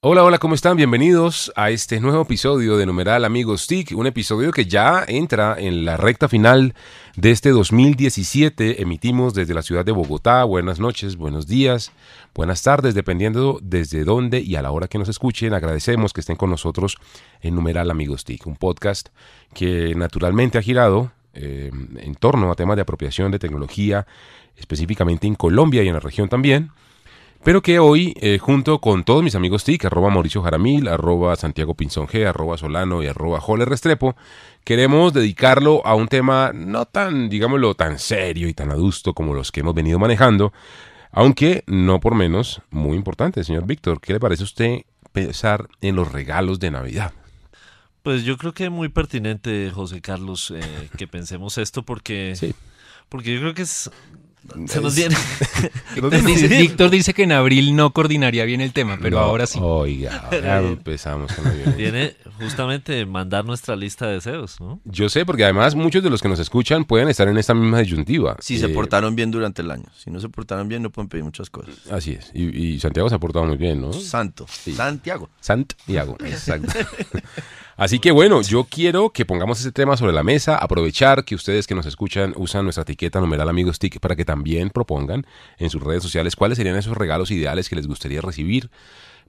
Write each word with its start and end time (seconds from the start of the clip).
Hola, 0.00 0.22
hola, 0.22 0.38
¿cómo 0.38 0.54
están? 0.54 0.76
Bienvenidos 0.76 1.52
a 1.56 1.70
este 1.70 1.98
nuevo 1.98 2.22
episodio 2.22 2.76
de 2.76 2.86
Numeral 2.86 3.24
Amigos 3.24 3.66
TIC, 3.66 3.96
un 3.96 4.06
episodio 4.06 4.52
que 4.52 4.66
ya 4.66 5.04
entra 5.08 5.56
en 5.58 5.84
la 5.84 5.96
recta 5.96 6.28
final 6.28 6.76
de 7.16 7.32
este 7.32 7.50
2017. 7.50 8.80
Emitimos 8.80 9.34
desde 9.34 9.54
la 9.54 9.62
ciudad 9.62 9.84
de 9.84 9.90
Bogotá. 9.90 10.44
Buenas 10.44 10.78
noches, 10.78 11.16
buenos 11.16 11.48
días, 11.48 11.90
buenas 12.32 12.62
tardes, 12.62 12.94
dependiendo 12.94 13.58
desde 13.60 14.04
dónde 14.04 14.38
y 14.38 14.54
a 14.54 14.62
la 14.62 14.70
hora 14.70 14.86
que 14.86 14.98
nos 14.98 15.08
escuchen. 15.08 15.52
Agradecemos 15.52 16.12
que 16.12 16.20
estén 16.20 16.36
con 16.36 16.50
nosotros 16.50 16.96
en 17.40 17.56
Numeral 17.56 17.90
Amigos 17.90 18.24
TIC, 18.24 18.46
un 18.46 18.54
podcast 18.54 19.08
que 19.52 19.96
naturalmente 19.96 20.58
ha 20.58 20.62
girado 20.62 21.10
eh, 21.34 21.72
en 21.96 22.14
torno 22.14 22.52
a 22.52 22.54
temas 22.54 22.76
de 22.76 22.82
apropiación 22.82 23.32
de 23.32 23.40
tecnología, 23.40 24.06
específicamente 24.56 25.26
en 25.26 25.34
Colombia 25.34 25.82
y 25.82 25.88
en 25.88 25.94
la 25.94 26.00
región 26.00 26.28
también 26.28 26.70
pero 27.44 27.62
que 27.62 27.78
hoy, 27.78 28.14
eh, 28.20 28.38
junto 28.38 28.80
con 28.80 29.04
todos 29.04 29.22
mis 29.22 29.34
amigos 29.34 29.64
TIC, 29.64 29.84
arroba 29.86 30.10
Mauricio 30.10 30.42
Jaramil, 30.42 30.88
arroba 30.88 31.34
Santiago 31.36 31.74
Pinzón 31.74 32.06
G, 32.06 32.26
arroba 32.26 32.58
Solano 32.58 33.02
y 33.02 33.06
arroba 33.06 33.40
Jole 33.40 33.64
Restrepo, 33.64 34.16
queremos 34.64 35.12
dedicarlo 35.12 35.86
a 35.86 35.94
un 35.94 36.08
tema 36.08 36.52
no 36.54 36.84
tan, 36.86 37.28
digámoslo, 37.28 37.74
tan 37.74 37.98
serio 37.98 38.48
y 38.48 38.54
tan 38.54 38.70
adusto 38.70 39.14
como 39.14 39.34
los 39.34 39.50
que 39.52 39.60
hemos 39.60 39.74
venido 39.74 39.98
manejando, 39.98 40.52
aunque 41.10 41.64
no 41.66 42.00
por 42.00 42.14
menos 42.14 42.60
muy 42.70 42.96
importante, 42.96 43.42
señor 43.44 43.66
Víctor. 43.66 44.00
¿Qué 44.00 44.12
le 44.12 44.20
parece 44.20 44.42
a 44.42 44.44
usted 44.44 44.78
pensar 45.12 45.68
en 45.80 45.96
los 45.96 46.12
regalos 46.12 46.60
de 46.60 46.70
Navidad? 46.70 47.12
Pues 48.02 48.24
yo 48.24 48.36
creo 48.36 48.52
que 48.52 48.64
es 48.64 48.70
muy 48.70 48.88
pertinente, 48.88 49.70
José 49.70 50.00
Carlos, 50.00 50.52
eh, 50.54 50.60
que 50.96 51.06
pensemos 51.06 51.56
esto 51.58 51.82
porque, 51.82 52.34
Sí. 52.36 52.54
porque 53.08 53.34
yo 53.34 53.40
creo 53.40 53.54
que 53.54 53.62
es, 53.62 53.90
se 54.66 54.80
nos 54.80 54.94
viene. 54.94 55.14
Dice- 56.26 56.48
Víctor 56.48 56.90
dice 56.90 57.12
que 57.12 57.24
en 57.24 57.32
abril 57.32 57.74
no 57.74 57.92
coordinaría 57.92 58.44
bien 58.44 58.60
el 58.60 58.72
tema, 58.72 58.98
pero 59.00 59.18
No, 59.18 59.24
ahora 59.24 59.46
sí. 59.46 59.58
Oiga, 59.60 60.28
ya 60.32 60.58
empezamos 60.60 61.32
con 61.32 61.44
la 61.44 61.50
violencia. 61.50 61.76
Viene 61.76 62.16
justamente 62.38 63.04
mandar 63.04 63.44
nuestra 63.44 63.74
lista 63.76 64.06
de 64.06 64.14
deseos, 64.14 64.60
¿no? 64.60 64.80
Yo 64.84 65.08
sé, 65.08 65.26
porque 65.26 65.44
además 65.44 65.74
muchos 65.74 66.02
de 66.02 66.10
los 66.10 66.22
que 66.22 66.28
nos 66.28 66.38
escuchan 66.38 66.84
pueden 66.84 67.08
estar 67.08 67.26
en 67.28 67.36
esta 67.36 67.52
misma 67.54 67.80
disyuntiva. 67.80 68.36
Si 68.40 68.58
se 68.58 68.66
Eh, 68.66 68.68
portaron 68.70 69.16
bien 69.16 69.30
durante 69.30 69.62
el 69.62 69.70
año. 69.70 69.86
Si 69.96 70.10
no 70.10 70.20
se 70.20 70.28
portaron 70.28 70.68
bien, 70.68 70.82
no 70.82 70.90
pueden 70.90 71.08
pedir 71.08 71.24
muchas 71.24 71.50
cosas. 71.50 71.74
Así 71.90 72.12
es. 72.12 72.30
Y, 72.32 72.74
y 72.74 72.80
Santiago 72.80 73.08
se 73.08 73.16
ha 73.16 73.18
portado 73.18 73.44
muy 73.44 73.56
bien, 73.56 73.80
¿no? 73.80 73.92
Santo. 73.92 74.46
Santiago. 74.48 75.28
Santiago, 75.40 76.16
exacto. 76.24 76.72
Así 77.78 78.00
que 78.00 78.10
bueno, 78.10 78.42
yo 78.42 78.64
quiero 78.64 79.10
que 79.10 79.24
pongamos 79.24 79.60
ese 79.60 79.70
tema 79.70 79.96
sobre 79.96 80.12
la 80.12 80.24
mesa, 80.24 80.56
aprovechar 80.56 81.24
que 81.24 81.36
ustedes 81.36 81.68
que 81.68 81.76
nos 81.76 81.86
escuchan 81.86 82.34
usan 82.36 82.64
nuestra 82.64 82.82
etiqueta 82.82 83.20
numeral 83.20 83.48
amigos 83.48 83.78
TIC 83.78 84.00
para 84.00 84.16
que 84.16 84.24
también 84.24 84.70
propongan 84.70 85.24
en 85.58 85.70
sus 85.70 85.80
redes 85.80 86.02
sociales 86.02 86.34
cuáles 86.34 86.58
serían 86.58 86.74
esos 86.74 86.96
regalos 86.96 87.30
ideales 87.30 87.68
que 87.68 87.76
les 87.76 87.86
gustaría 87.86 88.20
recibir, 88.20 88.68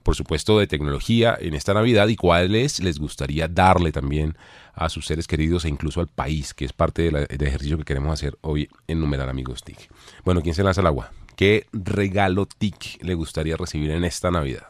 por 0.02 0.16
supuesto 0.16 0.58
de 0.58 0.66
tecnología 0.66 1.38
en 1.40 1.54
esta 1.54 1.74
Navidad 1.74 2.08
y 2.08 2.16
cuáles 2.16 2.80
les 2.80 2.98
gustaría 2.98 3.46
darle 3.46 3.92
también 3.92 4.36
a 4.74 4.88
sus 4.88 5.06
seres 5.06 5.28
queridos 5.28 5.64
e 5.64 5.68
incluso 5.68 6.00
al 6.00 6.08
país, 6.08 6.52
que 6.52 6.64
es 6.64 6.72
parte 6.72 7.02
de 7.02 7.26
del 7.28 7.46
ejercicio 7.46 7.78
que 7.78 7.84
queremos 7.84 8.12
hacer 8.12 8.36
hoy 8.40 8.68
en 8.88 8.98
numeral 8.98 9.28
amigos 9.28 9.62
TIC. 9.62 9.88
Bueno, 10.24 10.42
¿quién 10.42 10.56
se 10.56 10.64
lanza 10.64 10.80
al 10.80 10.88
agua? 10.88 11.12
¿Qué 11.36 11.68
regalo 11.72 12.46
TIC 12.46 13.04
le 13.04 13.14
gustaría 13.14 13.56
recibir 13.56 13.92
en 13.92 14.02
esta 14.02 14.32
Navidad? 14.32 14.66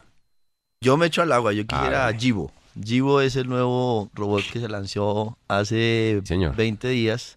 Yo 0.82 0.98
me 0.98 1.06
echo 1.06 1.22
al 1.22 1.32
agua. 1.32 1.54
Yo 1.54 1.66
quisiera. 1.66 2.12
Jibo. 2.12 2.52
Jibo 2.82 3.20
es 3.20 3.36
el 3.36 3.48
nuevo 3.48 4.10
robot 4.14 4.42
que 4.52 4.60
se 4.60 4.68
lanzó 4.68 5.38
hace 5.48 6.20
señor. 6.24 6.56
20 6.56 6.88
días. 6.88 7.36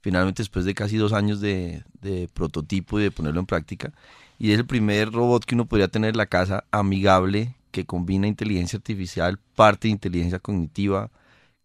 Finalmente, 0.00 0.42
después 0.42 0.64
de 0.64 0.74
casi 0.74 0.96
dos 0.96 1.12
años 1.12 1.40
de, 1.40 1.82
de 2.02 2.28
prototipo 2.34 3.00
y 3.00 3.04
de 3.04 3.10
ponerlo 3.10 3.40
en 3.40 3.46
práctica. 3.46 3.92
Y 4.38 4.52
es 4.52 4.58
el 4.58 4.66
primer 4.66 5.12
robot 5.12 5.44
que 5.44 5.54
uno 5.54 5.64
podría 5.64 5.88
tener 5.88 6.10
en 6.10 6.18
la 6.18 6.26
casa 6.26 6.64
amigable, 6.70 7.54
que 7.70 7.86
combina 7.86 8.26
inteligencia 8.26 8.76
artificial, 8.76 9.38
parte 9.54 9.88
de 9.88 9.92
inteligencia 9.92 10.38
cognitiva, 10.38 11.10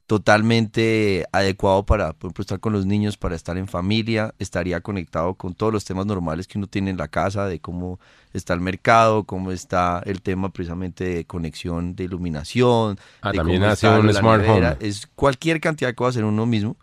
totalmente 0.10 1.26
adecuado 1.32 1.86
para, 1.86 2.14
por 2.14 2.30
ejemplo, 2.30 2.42
estar 2.42 2.60
con 2.60 2.74
los 2.74 2.88
niños, 2.88 3.16
para 3.16 3.36
estar 3.36 3.58
en 3.60 3.68
familia, 3.68 4.34
estaría 4.40 4.82
conectado 4.82 5.36
con 5.36 5.54
todos 5.54 5.72
los 5.72 5.86
temas 5.86 6.08
normales 6.08 6.48
que 6.48 6.58
uno 6.58 6.66
tiene 6.66 6.90
en 6.90 6.98
la 6.98 7.08
casa, 7.08 7.46
de 7.46 7.60
cómo 7.60 8.00
está 8.34 8.56
el 8.56 8.60
mercado, 8.60 9.24
cómo 9.26 9.52
está 9.52 10.02
el 10.06 10.22
tema 10.24 10.50
precisamente 10.50 11.04
de 11.04 11.26
conexión 11.26 11.96
de 11.96 12.06
iluminación, 12.06 12.98
Ah, 13.22 13.32
de 13.32 13.38
también 13.38 13.62
hace 13.64 13.88
un 13.88 14.12
smart 14.12 14.42
nevera. 14.42 14.78
home. 14.80 14.88
Es 14.88 15.08
cualquier 15.16 15.62
cantidad 15.62 15.94
que 15.94 16.04
va 16.04 16.08
a 16.08 16.10
hacer 16.10 16.24
uno 16.26 16.46
mismo, 16.48 16.76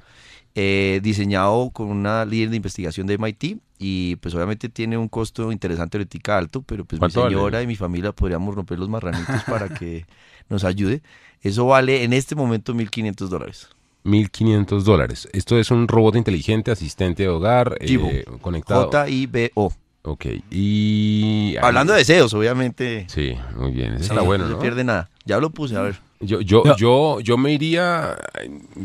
eh, 0.58 1.00
diseñado 1.02 1.68
con 1.70 1.88
una 1.88 2.24
líder 2.24 2.48
de 2.48 2.56
investigación 2.56 3.06
de 3.06 3.18
MIT 3.18 3.58
y 3.78 4.16
pues 4.16 4.34
obviamente 4.34 4.70
tiene 4.70 4.96
un 4.96 5.06
costo 5.08 5.52
interesante 5.52 5.98
ahorita 5.98 6.38
alto, 6.38 6.62
pero 6.62 6.86
pues 6.86 7.00
mi 7.00 7.10
señora 7.10 7.62
y 7.62 7.66
mi 7.66 7.76
familia 7.76 8.12
podríamos 8.12 8.54
romper 8.54 8.78
los 8.78 8.88
marranitos 8.88 9.42
para 9.44 9.68
que 9.68 10.06
nos 10.48 10.64
ayude. 10.64 11.02
Eso 11.42 11.66
vale 11.66 12.04
en 12.04 12.14
este 12.14 12.34
momento 12.34 12.72
1.500 12.72 13.28
dólares. 13.28 13.68
1.500 14.04 14.80
dólares. 14.80 15.28
Esto 15.34 15.58
es 15.58 15.70
un 15.70 15.86
robot 15.88 16.16
inteligente, 16.16 16.70
asistente 16.70 17.24
de 17.24 17.28
hogar, 17.28 17.76
eh, 17.80 18.24
conectado. 18.40 18.84
J-I-B-O. 18.86 19.72
Ok. 20.02 20.26
Y... 20.50 21.56
Hablando 21.60 21.92
de 21.92 21.98
deseos, 21.98 22.32
obviamente. 22.32 23.04
Sí, 23.10 23.34
muy 23.56 23.72
bien. 23.72 23.94
Esa 23.94 24.04
Sí, 24.04 24.10
está 24.10 24.22
buena, 24.22 24.44
no 24.44 24.50
¿no? 24.50 24.56
se 24.56 24.62
pierde 24.62 24.84
nada. 24.84 25.10
Ya 25.26 25.38
lo 25.38 25.50
puse, 25.50 25.76
a 25.76 25.82
ver. 25.82 26.05
Yo, 26.21 26.41
yo, 26.41 26.62
No. 26.65 26.77
yo, 26.77 27.21
yo 27.21 27.37
me 27.37 27.53
iría... 27.53 28.16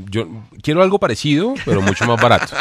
Yo 0.10 0.28
quiero 0.62 0.82
algo 0.84 1.00
parecido, 1.00 1.54
pero 1.66 1.82
mucho 1.82 2.06
más 2.06 2.22
barato. 2.22 2.56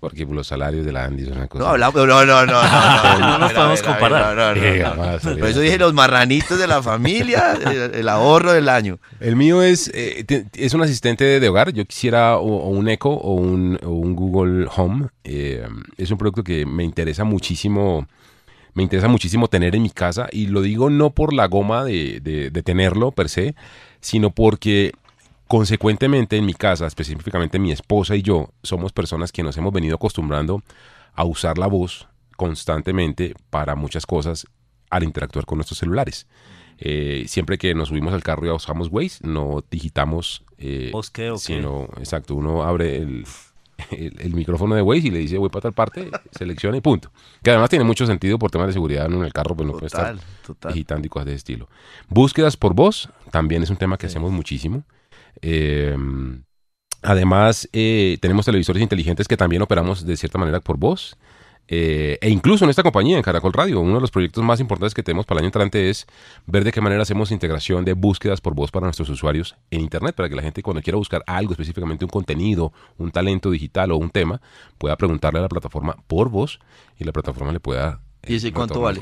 Porque 0.00 0.24
los 0.26 0.48
salarios 0.48 0.84
de 0.84 0.90
la 0.90 1.04
Andy 1.04 1.24
son 1.26 1.36
una 1.36 1.46
cosa... 1.46 1.62
No, 1.62 1.70
hablamos. 1.70 1.94
No, 1.94 2.06
no, 2.06 2.24
no. 2.24 2.44
No, 2.44 3.18
no, 3.18 3.18
No 3.18 3.38
nos 3.38 3.52
podemos 3.52 3.82
comparar. 3.82 4.36
no, 4.36 4.54
no, 4.54 4.60
no, 4.96 5.30
Eh, 5.30 5.36
Por 5.38 5.48
eso 5.48 5.60
dije 5.60 5.78
los 5.78 5.94
marranitos 5.94 6.58
de 6.58 6.66
la 6.66 6.82
familia, 6.82 7.52
el, 7.64 7.94
el 7.94 8.08
ahorro 8.08 8.52
del 8.52 8.68
año. 8.68 8.98
El 9.20 9.36
mío 9.36 9.62
es, 9.62 9.88
eh, 9.94 10.24
te- 10.26 10.46
es 10.54 10.74
un 10.74 10.82
asistente 10.82 11.38
de 11.38 11.48
hogar. 11.48 11.72
Yo 11.72 11.84
quisiera 11.84 12.36
o, 12.38 12.42
o 12.46 12.68
un 12.70 12.88
Echo 12.88 13.10
o 13.10 13.34
un, 13.34 13.78
o 13.84 13.90
un 13.90 14.16
Google 14.16 14.66
Home. 14.76 15.06
Eh, 15.22 15.64
es 15.96 16.10
un 16.10 16.18
producto 16.18 16.42
que 16.42 16.66
me 16.66 16.82
interesa 16.82 17.22
muchísimo. 17.22 18.08
Me 18.74 18.82
interesa 18.82 19.08
muchísimo 19.08 19.48
tener 19.48 19.74
en 19.76 19.82
mi 19.82 19.90
casa. 19.90 20.28
Y 20.32 20.46
lo 20.46 20.62
digo 20.62 20.88
no 20.90 21.10
por 21.10 21.32
la 21.32 21.46
goma 21.46 21.84
de, 21.84 22.20
de- 22.20 22.50
de 22.50 22.62
tenerlo 22.62 23.10
per 23.10 23.28
se, 23.28 23.54
sino 24.00 24.30
porque 24.30 24.92
consecuentemente 25.48 26.36
en 26.38 26.46
mi 26.46 26.54
casa, 26.54 26.86
específicamente 26.86 27.58
mi 27.58 27.72
esposa 27.72 28.16
y 28.16 28.22
yo, 28.22 28.50
somos 28.62 28.92
personas 28.92 29.32
que 29.32 29.42
nos 29.42 29.56
hemos 29.58 29.72
venido 29.72 29.96
acostumbrando 29.96 30.62
a 31.14 31.24
usar 31.24 31.58
la 31.58 31.66
voz 31.66 32.08
constantemente 32.36 33.34
para 33.50 33.74
muchas 33.74 34.06
cosas 34.06 34.46
al 34.88 35.02
interactuar 35.04 35.44
con 35.44 35.58
nuestros 35.58 35.78
celulares. 35.78 36.26
Eh, 36.78 37.24
siempre 37.28 37.58
que 37.58 37.74
nos 37.74 37.88
subimos 37.88 38.14
al 38.14 38.22
carro 38.22 38.46
y 38.46 38.50
usamos 38.50 38.88
Waze, 38.90 39.18
no 39.26 39.62
digitamos, 39.70 40.42
eh, 40.58 40.88
sino, 41.38 41.88
exacto, 41.98 42.34
uno 42.34 42.62
abre 42.64 42.96
el, 42.96 43.24
el- 43.90 44.20
el 44.20 44.34
micrófono 44.34 44.74
de 44.74 44.82
Waze 44.82 45.08
y 45.08 45.10
le 45.10 45.18
dice 45.18 45.38
voy 45.38 45.48
para 45.48 45.62
tal 45.62 45.72
parte, 45.72 46.10
selecciona 46.30 46.76
y 46.76 46.80
punto. 46.80 47.10
Que 47.42 47.50
además 47.50 47.70
tiene 47.70 47.84
mucho 47.84 48.06
sentido 48.06 48.38
por 48.38 48.50
temas 48.50 48.68
de 48.68 48.72
seguridad 48.74 49.06
en 49.06 49.22
el 49.24 49.32
carro, 49.32 49.54
pues 49.56 49.66
no 49.66 49.72
puede 49.72 49.86
estar 49.86 50.16
Total, 50.46 50.72
digitando 50.72 51.06
y 51.06 51.08
cosas 51.08 51.26
de 51.26 51.32
ese 51.32 51.38
estilo. 51.38 51.68
Búsquedas 52.08 52.56
por 52.56 52.74
voz 52.74 53.08
también 53.30 53.62
es 53.62 53.70
un 53.70 53.76
tema 53.76 53.98
que 53.98 54.06
hacemos 54.06 54.30
muchísimo. 54.32 54.84
Eh, 55.40 55.96
además, 57.02 57.68
eh, 57.72 58.18
tenemos 58.20 58.44
televisores 58.46 58.82
inteligentes 58.82 59.26
que 59.28 59.36
también 59.36 59.62
operamos 59.62 60.06
de 60.06 60.16
cierta 60.16 60.38
manera 60.38 60.60
por 60.60 60.76
voz. 60.76 61.16
Eh, 61.68 62.18
e 62.20 62.28
incluso 62.28 62.64
en 62.64 62.70
esta 62.70 62.82
compañía, 62.82 63.16
en 63.16 63.22
Caracol 63.22 63.52
Radio, 63.52 63.80
uno 63.80 63.94
de 63.94 64.00
los 64.00 64.10
proyectos 64.10 64.42
más 64.44 64.60
importantes 64.60 64.94
que 64.94 65.02
tenemos 65.02 65.26
para 65.26 65.38
el 65.38 65.44
año 65.44 65.48
entrante 65.48 65.88
es 65.88 66.06
ver 66.46 66.64
de 66.64 66.72
qué 66.72 66.80
manera 66.80 67.02
hacemos 67.02 67.30
integración 67.30 67.84
de 67.84 67.94
búsquedas 67.94 68.40
por 68.40 68.54
voz 68.54 68.70
para 68.70 68.86
nuestros 68.86 69.08
usuarios 69.08 69.56
en 69.70 69.80
Internet, 69.80 70.14
para 70.14 70.28
que 70.28 70.34
la 70.34 70.42
gente 70.42 70.62
cuando 70.62 70.82
quiera 70.82 70.98
buscar 70.98 71.22
algo, 71.26 71.52
específicamente 71.52 72.04
un 72.04 72.10
contenido, 72.10 72.72
un 72.98 73.10
talento 73.10 73.50
digital 73.50 73.92
o 73.92 73.96
un 73.96 74.10
tema, 74.10 74.40
pueda 74.78 74.96
preguntarle 74.96 75.38
a 75.38 75.42
la 75.42 75.48
plataforma 75.48 75.96
por 76.06 76.28
voz 76.28 76.60
y 76.98 77.04
la 77.04 77.12
plataforma 77.12 77.52
le 77.52 77.60
pueda... 77.60 78.00
¿Y 78.26 78.36
ese 78.36 78.48
eh, 78.48 78.52
cuánto 78.52 78.80
vale? 78.80 79.00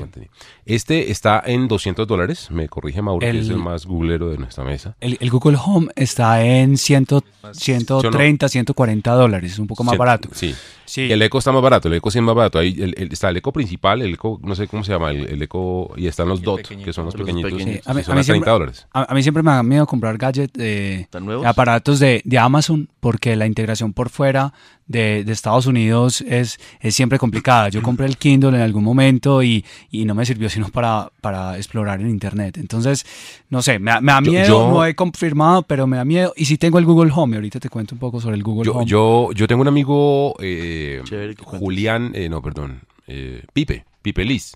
Este 0.65 1.11
está 1.11 1.41
en 1.45 1.67
200 1.67 2.07
dólares, 2.07 2.49
me 2.49 2.67
corrige 2.67 3.01
Mauro, 3.01 3.19
que 3.19 3.29
El- 3.29 3.37
es 3.39 3.49
el 3.49 3.57
más 3.57 3.85
googlero 3.85 4.29
de 4.29 4.37
nuestra 4.37 4.63
mesa. 4.63 4.95
El, 4.99 5.17
el 5.19 5.29
Google 5.29 5.57
Home 5.63 5.89
está 5.95 6.43
en 6.43 6.77
100, 6.77 7.05
130, 7.53 8.49
140 8.49 9.11
dólares, 9.13 9.53
es 9.53 9.59
un 9.59 9.67
poco 9.67 9.83
más 9.83 9.93
Cien- 9.95 9.99
barato. 9.99 10.29
Sí. 10.33 10.55
Sí. 10.85 11.09
El 11.09 11.21
Eco 11.21 11.37
está 11.37 11.53
más 11.53 11.61
barato, 11.61 11.87
el 11.87 11.93
Eco 11.93 12.11
sí 12.11 12.17
es 12.17 12.23
más 12.23 12.35
barato. 12.35 12.59
Ahí 12.59 12.75
el- 12.77 12.93
el- 12.97 13.13
está 13.13 13.29
el 13.29 13.37
Eco 13.37 13.53
principal, 13.53 14.01
el 14.01 14.15
Eco, 14.15 14.39
no 14.43 14.55
sé 14.55 14.67
cómo 14.67 14.83
se 14.83 14.91
llama, 14.91 15.11
el, 15.11 15.25
el 15.25 15.41
Eco, 15.41 15.93
y 15.95 16.07
están 16.07 16.27
los 16.27 16.39
El 16.39 16.45
DOT, 16.45 16.61
que 16.83 16.91
son 16.91 17.05
los 17.05 17.13
Los 17.15 17.21
pequeñitos, 17.25 17.51
pequeñitos. 17.53 17.83
Sí, 17.85 17.89
a 17.89 17.93
mí- 17.93 17.99
que 18.01 18.03
son 18.05 18.11
a 18.11 18.15
mí 18.15 18.21
a 18.21 18.23
30 18.23 18.33
siempre- 18.33 18.51
dólares. 18.51 18.87
A, 18.91 19.09
a 19.09 19.15
mí 19.15 19.21
siempre 19.23 19.41
me 19.41 19.51
da 19.51 19.63
miedo 19.63 19.85
comprar 19.87 20.17
gadgets 20.17 20.51
de 20.53 21.07
¿Tan 21.09 21.23
nuevos? 21.25 21.45
aparatos 21.45 21.99
de, 21.99 22.21
de 22.25 22.37
Amazon 22.37 22.89
porque 22.99 23.37
la 23.37 23.45
integración 23.47 23.93
por 23.93 24.09
fuera 24.09 24.53
de, 24.87 25.23
de 25.23 25.31
Estados 25.31 25.65
Unidos 25.65 26.19
es, 26.27 26.59
es 26.81 26.93
siempre 26.93 27.17
complicada. 27.17 27.69
Yo 27.69 27.81
compré 27.81 28.05
el 28.05 28.17
Kindle 28.17 28.49
en 28.49 28.61
algún 28.61 28.83
momento 28.83 29.10
y, 29.43 29.65
y 29.91 30.05
no 30.05 30.15
me 30.15 30.25
sirvió 30.25 30.49
sino 30.49 30.69
para, 30.69 31.11
para 31.21 31.57
explorar 31.57 31.99
en 32.01 32.09
Internet. 32.09 32.57
Entonces, 32.57 33.05
no 33.49 33.61
sé, 33.61 33.79
me, 33.79 33.91
da- 33.91 34.01
me 34.01 34.11
da 34.11 34.21
miedo, 34.21 34.47
yo- 34.47 34.69
no 34.69 34.85
he 34.85 34.95
confirmado, 34.95 35.63
pero 35.63 35.87
me 35.87 35.97
da 35.97 36.05
miedo. 36.05 36.33
Y 36.37 36.45
si 36.45 36.57
tengo 36.57 36.79
el 36.79 36.85
Google 36.85 37.11
Home, 37.15 37.35
ahorita 37.35 37.59
te 37.59 37.69
cuento 37.69 37.95
un 37.95 37.99
poco 37.99 38.19
sobre 38.21 38.35
el 38.35 38.43
Google 38.43 38.65
Yo, 38.65 38.73
Home. 38.73 38.85
yo, 38.85 39.29
yo 39.33 39.47
tengo 39.47 39.61
un 39.61 39.67
amigo, 39.67 40.35
eh, 40.39 41.01
Chévere. 41.05 41.35
Julián, 41.37 42.11
eh, 42.15 42.29
no, 42.29 42.41
perdón, 42.41 42.81
eh, 43.07 43.43
Pipe, 43.53 43.85
Pipe 44.01 44.23
Liz, 44.25 44.53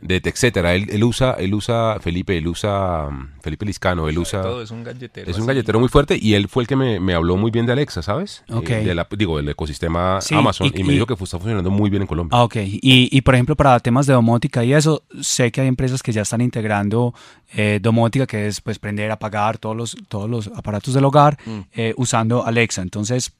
de 0.00 0.20
Texetera. 0.20 0.74
Él, 0.74 0.86
él 0.90 1.02
usa, 1.04 1.32
él 1.38 1.52
usa, 1.54 1.98
Felipe, 2.00 2.36
él 2.38 2.46
usa, 2.46 3.08
mm, 3.10 3.40
Felipe 3.42 3.66
Liscano, 3.66 4.08
él 4.08 4.18
usa... 4.18 4.42
Todo 4.42 4.62
es 4.62 4.70
un 4.70 4.84
galletero. 4.84 5.28
Es 5.30 5.36
un 5.36 5.42
así. 5.42 5.48
galletero 5.48 5.80
muy 5.80 5.88
fuerte 5.88 6.16
y 6.20 6.34
él 6.34 6.48
fue 6.48 6.62
el 6.62 6.66
que 6.68 6.76
me, 6.76 7.00
me 7.00 7.14
habló 7.14 7.36
muy 7.36 7.50
bien 7.50 7.66
de 7.66 7.72
Alexa, 7.72 8.02
¿sabes? 8.02 8.44
Ok. 8.50 8.70
Eh, 8.70 8.84
de 8.84 8.94
la- 8.94 9.08
digo, 9.16 9.36
del 9.38 9.48
ecosistema 9.48 10.20
Sí, 10.20 10.34
Amazon. 10.34 10.68
y- 10.72 10.80
Y, 10.80 10.84
me 10.84 10.90
y- 10.92 10.94
dijo 10.94 11.06
que 11.06 11.14
está 11.14 11.38
funcionando 11.38 11.70
muy 11.70 11.90
bien 11.90 12.02
en 12.02 12.06
Colombia. 12.08 12.38
Ah, 12.38 12.44
ok. 12.44 12.56
Y, 12.56 13.08
y 13.10 13.20
por 13.22 13.34
ejemplo, 13.34 13.56
para 13.56 13.78
temas 13.80 14.06
de 14.06 14.12
domótica 14.12 14.64
y 14.64 14.72
eso, 14.72 15.02
sé 15.20 15.50
que 15.50 15.62
hay 15.62 15.66
empresas 15.68 16.02
que 16.02 16.12
ya 16.12 16.22
están 16.22 16.40
integrando 16.42 17.12
eh, 17.56 17.78
domótica, 17.82 18.26
que 18.26 18.46
es 18.46 18.60
pues 18.60 18.78
prender, 18.78 19.10
apagar 19.10 19.58
todos 19.58 19.74
los, 19.76 19.96
todos 20.08 20.28
los 20.28 20.48
aparatos 20.48 20.94
del 20.94 21.04
hogar 21.04 21.38
Mm. 21.46 21.60
eh, 21.72 21.94
usando 21.96 22.44
Alexa. 22.46 22.82
Entonces, 22.82 23.32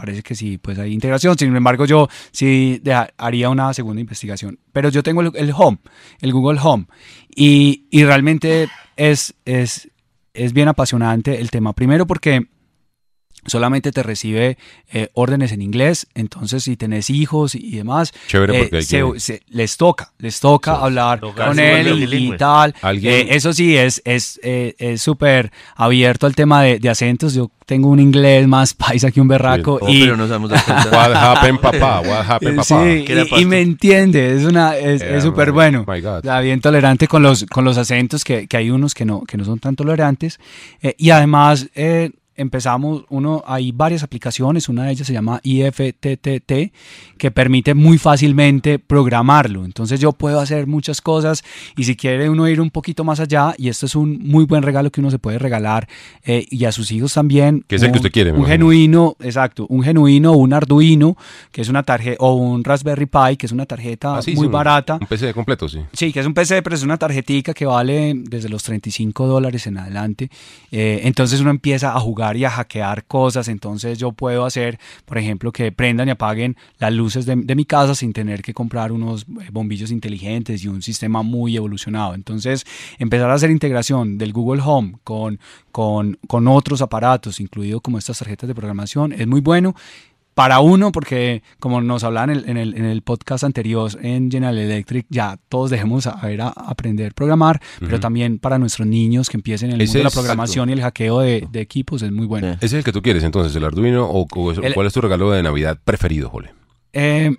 parece 0.00 0.22
que 0.22 0.34
sí, 0.34 0.56
pues 0.56 0.78
hay 0.78 0.94
integración. 0.94 1.36
Sin 1.36 1.54
embargo, 1.54 1.84
yo 1.84 2.08
sí 2.32 2.82
haría 3.18 3.50
una 3.50 3.74
segunda 3.74 4.00
investigación. 4.00 4.58
Pero 4.72 4.88
yo 4.88 5.02
tengo 5.02 5.20
el, 5.20 5.30
el 5.34 5.52
Home, 5.54 5.78
el 6.20 6.32
Google 6.32 6.58
Home. 6.62 6.86
Y, 7.34 7.84
y 7.90 8.04
realmente 8.04 8.68
es, 8.96 9.34
es, 9.44 9.90
es 10.32 10.52
bien 10.54 10.68
apasionante 10.68 11.38
el 11.40 11.50
tema. 11.50 11.74
Primero 11.74 12.06
porque 12.06 12.46
solamente 13.46 13.92
te 13.92 14.02
recibe 14.02 14.58
eh, 14.92 15.08
órdenes 15.14 15.52
en 15.52 15.62
inglés, 15.62 16.06
entonces 16.14 16.64
si 16.64 16.76
tenés 16.76 17.10
hijos 17.10 17.54
y, 17.54 17.76
demás, 17.76 18.12
Chévere 18.28 18.56
eh, 18.56 18.60
porque 18.62 18.76
hay 18.76 18.82
se- 18.82 19.02
que- 19.12 19.20
se- 19.20 19.42
les 19.48 19.76
toca, 19.76 20.12
les 20.18 20.40
toca 20.40 20.74
Sí. 20.74 20.80
hablar 20.82 21.20
Toca 21.20 21.46
con 21.46 21.58
él 21.58 22.12
y- 22.12 22.36
tal. 22.36 22.74
Alguien- 22.82 23.12
Eh, 23.14 23.26
eso 23.30 23.52
sí, 23.52 23.76
es 23.76 24.02
es 24.04 24.38
eh, 24.42 24.74
es 24.78 25.00
súper 25.02 25.50
abierto 25.76 26.26
al 26.26 26.34
tema 26.34 26.62
de, 26.62 26.78
de 26.78 26.88
acentos. 26.88 27.34
Yo 27.34 27.50
tengo 27.66 27.88
un 27.88 28.00
inglés 28.00 28.46
más 28.48 28.74
paisa 28.74 29.10
que 29.10 29.20
un 29.20 29.28
berraco. 29.28 29.78
Oh, 29.80 29.88
y, 29.88 30.00
pero 30.02 30.16
no 30.16 30.26
sabemos. 30.26 30.50
What 30.92 31.14
happened, 31.14 31.60
papá? 31.60 32.00
What 32.00 32.24
happened, 32.30 32.56
papá? 32.56 32.64
sí, 32.84 33.04
¿Qué 33.04 33.12
era 33.12 33.22
y- 33.30 33.42
y, 33.42 33.44
me 33.46 33.60
entiende, 33.60 34.34
es 34.36 34.44
una 34.44 34.76
es 34.76 35.02
es 35.02 35.22
súper 35.22 35.52
bueno. 35.52 35.84
O 35.86 36.20
sea, 36.22 36.40
bien 36.40 36.60
tolerante 36.60 37.06
con 37.08 37.22
los, 37.22 37.44
con 37.46 37.64
los 37.64 37.78
acentos, 37.78 38.24
que, 38.24 38.46
que 38.48 38.56
hay 38.56 38.70
unos 38.70 38.94
que 38.94 39.04
no, 39.04 39.22
que 39.22 39.36
no 39.36 39.44
son 39.44 39.58
tan 39.58 39.76
tolerantes. 39.76 40.38
Eh, 40.82 40.94
y 40.98 41.10
además 41.10 41.68
eh, 41.74 42.10
empezamos, 42.40 43.04
uno, 43.08 43.42
hay 43.46 43.72
varias 43.72 44.02
aplicaciones, 44.02 44.68
una 44.68 44.84
de 44.84 44.92
ellas 44.92 45.06
se 45.06 45.12
llama 45.12 45.40
IFTTT, 45.42 46.72
que 47.18 47.30
permite 47.30 47.74
muy 47.74 47.98
fácilmente 47.98 48.78
programarlo. 48.78 49.64
Entonces 49.64 50.00
yo 50.00 50.12
puedo 50.12 50.40
hacer 50.40 50.66
muchas 50.66 51.00
cosas 51.00 51.42
y 51.76 51.84
si 51.84 51.96
quiere 51.96 52.28
uno 52.30 52.48
ir 52.48 52.60
un 52.60 52.70
poquito 52.70 53.04
más 53.04 53.20
allá, 53.20 53.54
y 53.58 53.68
esto 53.68 53.86
es 53.86 53.94
un 53.94 54.18
muy 54.22 54.44
buen 54.44 54.62
regalo 54.62 54.90
que 54.90 55.00
uno 55.00 55.10
se 55.10 55.18
puede 55.18 55.38
regalar 55.38 55.88
eh, 56.24 56.46
y 56.50 56.64
a 56.64 56.72
sus 56.72 56.90
hijos 56.92 57.14
también. 57.14 57.64
Que 57.68 57.76
es 57.76 57.82
el 57.82 57.88
que 57.88 57.92
un- 57.92 57.96
usted 57.98 58.12
quiere, 58.12 58.32
me 58.32 58.38
Un 58.38 58.44
imagino. 58.46 58.66
genuino, 58.70 59.16
exacto, 59.20 59.66
un 59.68 59.82
genuino, 59.82 60.32
un 60.32 60.52
Arduino, 60.52 61.16
que 61.52 61.60
es 61.62 61.68
una 61.68 61.82
tarjeta, 61.82 62.16
o 62.20 62.34
un 62.34 62.64
Raspberry 62.64 63.06
Pi, 63.06 63.36
que 63.36 63.46
es 63.46 63.52
una 63.52 63.66
tarjeta 63.66 64.16
Ah, 64.18 64.22
sí, 64.22 64.32
muy 64.32 64.40
sí, 64.44 64.46
un- 64.46 64.52
barata. 64.52 64.98
Un 65.00 65.06
PC 65.06 65.32
completo, 65.34 65.68
sí. 65.68 65.80
Sí, 65.92 66.12
que 66.12 66.20
es 66.20 66.26
un 66.26 66.34
PC, 66.34 66.62
pero 66.62 66.74
es 66.76 66.82
una 66.82 66.96
tarjetica 66.96 67.54
que 67.54 67.66
vale 67.66 68.14
desde 68.16 68.48
los 68.48 68.62
35 68.62 69.26
dólares 69.26 69.66
en 69.66 69.78
adelante. 69.78 70.30
Eh, 70.72 71.00
entonces 71.04 71.40
uno 71.40 71.50
empieza 71.50 71.94
a 71.94 72.00
jugar 72.00 72.29
y 72.36 72.44
a 72.44 72.50
hackear 72.50 73.04
cosas. 73.04 73.48
Entonces 73.48 73.98
yo 73.98 74.12
puedo 74.12 74.44
hacer, 74.44 74.78
por 75.04 75.18
ejemplo, 75.18 75.52
que 75.52 75.72
prendan 75.72 76.08
y 76.08 76.12
apaguen 76.12 76.56
las 76.78 76.92
luces 76.92 77.26
de, 77.26 77.36
de 77.36 77.54
mi 77.54 77.64
casa 77.64 77.94
sin 77.94 78.12
tener 78.12 78.42
que 78.42 78.54
comprar 78.54 78.92
unos 78.92 79.22
eh, 79.22 79.48
bombillos 79.52 79.90
inteligentes 79.90 80.64
y 80.64 80.68
un 80.68 80.82
sistema 80.82 81.22
muy 81.22 81.56
evolucionado. 81.56 82.14
Entonces 82.14 82.64
empezar 82.98 83.30
a 83.30 83.34
hacer 83.34 83.50
integración 83.50 84.18
del 84.18 84.32
Google 84.32 84.62
Home 84.64 84.96
con, 85.04 85.38
con, 85.72 86.18
con 86.26 86.48
otros 86.48 86.82
aparatos, 86.82 87.40
incluido 87.40 87.80
como 87.80 87.98
estas 87.98 88.18
tarjetas 88.18 88.48
de 88.48 88.54
programación, 88.54 89.12
es 89.12 89.26
muy 89.26 89.40
bueno 89.40 89.74
para 90.34 90.60
uno, 90.60 90.92
porque 90.92 91.42
como 91.58 91.80
nos 91.82 92.02
hablaban 92.04 92.30
en 92.30 92.36
el, 92.38 92.48
en 92.48 92.56
el, 92.56 92.74
en 92.76 92.84
el 92.86 93.02
podcast 93.02 93.44
anterior 93.44 93.90
en 94.00 94.30
General 94.30 94.56
Electric, 94.56 95.06
ya 95.10 95.38
todos 95.48 95.70
dejemos 95.70 96.06
a, 96.06 96.14
ver 96.26 96.40
a, 96.40 96.48
aprender 96.48 97.10
a 97.10 97.14
programar, 97.14 97.60
pero 97.78 98.00
también 98.00 98.38
para 98.38 98.58
nuestros 98.58 98.86
niños 98.88 99.28
que 99.28 99.36
empiecen 99.36 99.70
en 99.70 99.76
el 99.76 99.80
Ese 99.82 99.98
mundo 99.98 99.98
de 99.98 100.04
la 100.04 100.10
programación 100.20 100.70
y 100.70 100.72
el 100.72 100.80
hackeo 100.82 101.20
de, 101.20 101.46
de 101.50 101.60
equipos 101.60 102.00
es 102.02 102.12
muy 102.12 102.26
bueno. 102.26 102.52
¿Ese 102.54 102.66
es 102.66 102.72
el 102.74 102.84
que 102.84 102.92
tú 102.92 103.02
quieres 103.02 103.22
entonces, 103.24 103.54
el 103.56 103.64
Arduino? 103.64 104.06
¿O, 104.06 104.26
o 104.34 104.52
es- 104.52 104.58
El- 104.62 104.72
cuál 104.74 104.86
es 104.86 104.92
tu 104.92 105.00
regalo 105.00 105.30
de 105.30 105.42
Navidad 105.42 105.78
preferido, 105.84 106.30
Jole? 106.30 106.54
Eh, 106.92 107.36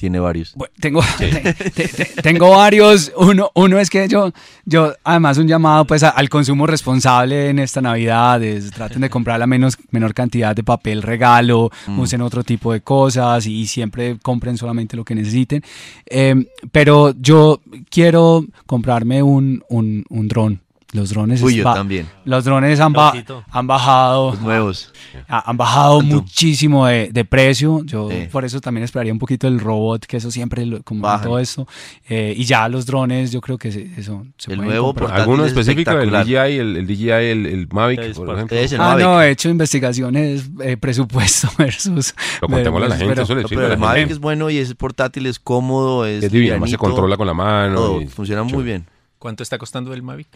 Tiene 0.00 0.18
varios. 0.18 0.54
bueno, 0.54 0.72
tengo, 0.80 1.02
te- 1.18 1.52
te- 1.52 1.88
te- 1.88 2.22
tengo 2.22 2.48
varios. 2.56 3.12
Uno, 3.18 3.50
uno 3.54 3.78
es 3.78 3.90
que 3.90 4.08
yo, 4.08 4.32
yo, 4.64 4.94
además, 5.04 5.36
un 5.36 5.46
llamado 5.46 5.84
pues 5.84 6.02
a- 6.02 6.08
al 6.08 6.30
consumo 6.30 6.66
responsable 6.66 7.50
en 7.50 7.58
esta 7.58 7.82
Navidad. 7.82 8.42
es, 8.42 8.70
traten 8.70 9.02
de 9.02 9.10
comprar 9.10 9.38
la 9.38 9.46
menos, 9.46 9.76
menor 9.90 10.14
cantidad 10.14 10.56
de 10.56 10.64
papel 10.64 11.02
regalo, 11.02 11.70
Mm. 11.86 11.98
usen 12.00 12.22
otro 12.22 12.42
tipo 12.44 12.72
de 12.72 12.80
cosas 12.80 13.44
y 13.46 13.66
siempre 13.66 14.16
compren 14.22 14.56
solamente 14.56 14.96
lo 14.96 15.04
que 15.04 15.14
necesiten. 15.14 15.62
Eh, 16.06 16.34
pero 16.72 17.12
yo 17.20 17.60
quiero 17.90 18.46
comprarme 18.64 19.22
un, 19.22 19.62
un, 19.68 20.04
un 20.08 20.28
dron. 20.28 20.62
Los 20.92 21.10
drones, 21.10 21.40
Uy, 21.40 21.54
yo 21.54 21.62
también. 21.72 22.08
los 22.24 22.44
drones 22.44 22.80
han, 22.80 22.92
ba- 22.92 23.12
han 23.50 23.66
bajado 23.68 24.32
Los 24.32 24.40
nuevos. 24.40 24.92
ha- 25.28 25.48
han 25.48 25.56
bajado 25.56 26.00
muchísimo 26.00 26.84
de, 26.86 27.10
de 27.12 27.24
precio. 27.24 27.82
Yo 27.84 28.08
Sí. 28.10 28.26
por 28.32 28.44
eso 28.44 28.60
también 28.60 28.82
esperaría 28.84 29.12
un 29.12 29.20
poquito 29.20 29.46
el 29.46 29.60
robot, 29.60 30.04
que 30.06 30.16
eso 30.16 30.32
siempre, 30.32 30.66
lo- 30.66 30.82
como 30.82 31.02
Bajan. 31.02 31.28
todo 31.28 31.38
esto. 31.38 31.68
Eh, 32.08 32.34
y 32.36 32.44
ya 32.44 32.68
los 32.68 32.86
drones, 32.86 33.30
yo 33.30 33.40
creo 33.40 33.56
que 33.56 33.70
se- 33.70 33.88
eso 33.96 34.26
se 34.36 34.52
El 34.52 34.62
nuevo 34.62 34.92
¿Alguno 35.12 35.44
es 35.44 35.52
específico? 35.52 35.92
¿El. 35.92 36.10
DJI, 36.10 36.34
el, 36.58 36.76
el 36.78 36.86
DJI, 36.88 37.10
el, 37.10 37.46
el 37.46 37.68
Mavic, 37.70 38.00
Es 38.00 38.16
por 38.16 38.26
por- 38.26 38.34
ejemplo? 38.34 38.56
es 38.56 38.72
el 38.72 38.80
Ah, 38.80 38.88
Mavic. 38.88 39.04
no, 39.06 39.22
he 39.22 39.30
hecho 39.30 39.48
investigaciones, 39.48 40.50
eh, 40.60 40.76
presupuesto 40.76 41.48
versus. 41.58 42.16
Lo 42.42 42.48
contémosle 42.48 42.86
a 42.86 42.88
la 42.88 42.96
gente, 42.96 43.10
pero- 43.12 43.22
eso 43.22 43.34
le 43.36 43.42
No, 43.42 43.48
pero 43.48 43.66
el 43.72 43.78
Mavic 43.78 43.98
gente. 44.00 44.14
es 44.14 44.18
bueno 44.18 44.50
y 44.50 44.58
es 44.58 44.74
portátil, 44.74 45.26
es 45.26 45.38
cómodo, 45.38 46.04
es, 46.04 46.24
Es 46.24 46.32
divino, 46.32 46.54
además 46.54 46.70
se 46.70 46.78
controla 46.78 47.16
con 47.16 47.28
la 47.28 47.34
mano. 47.34 47.76
todo, 47.76 48.02
y- 48.02 48.08
funciona 48.08 48.42
muy 48.42 48.64
bien. 48.64 48.86
¿Cuánto 49.20 49.44
está 49.44 49.56
costando 49.56 49.92
el 49.94 50.02
Mavic? 50.02 50.26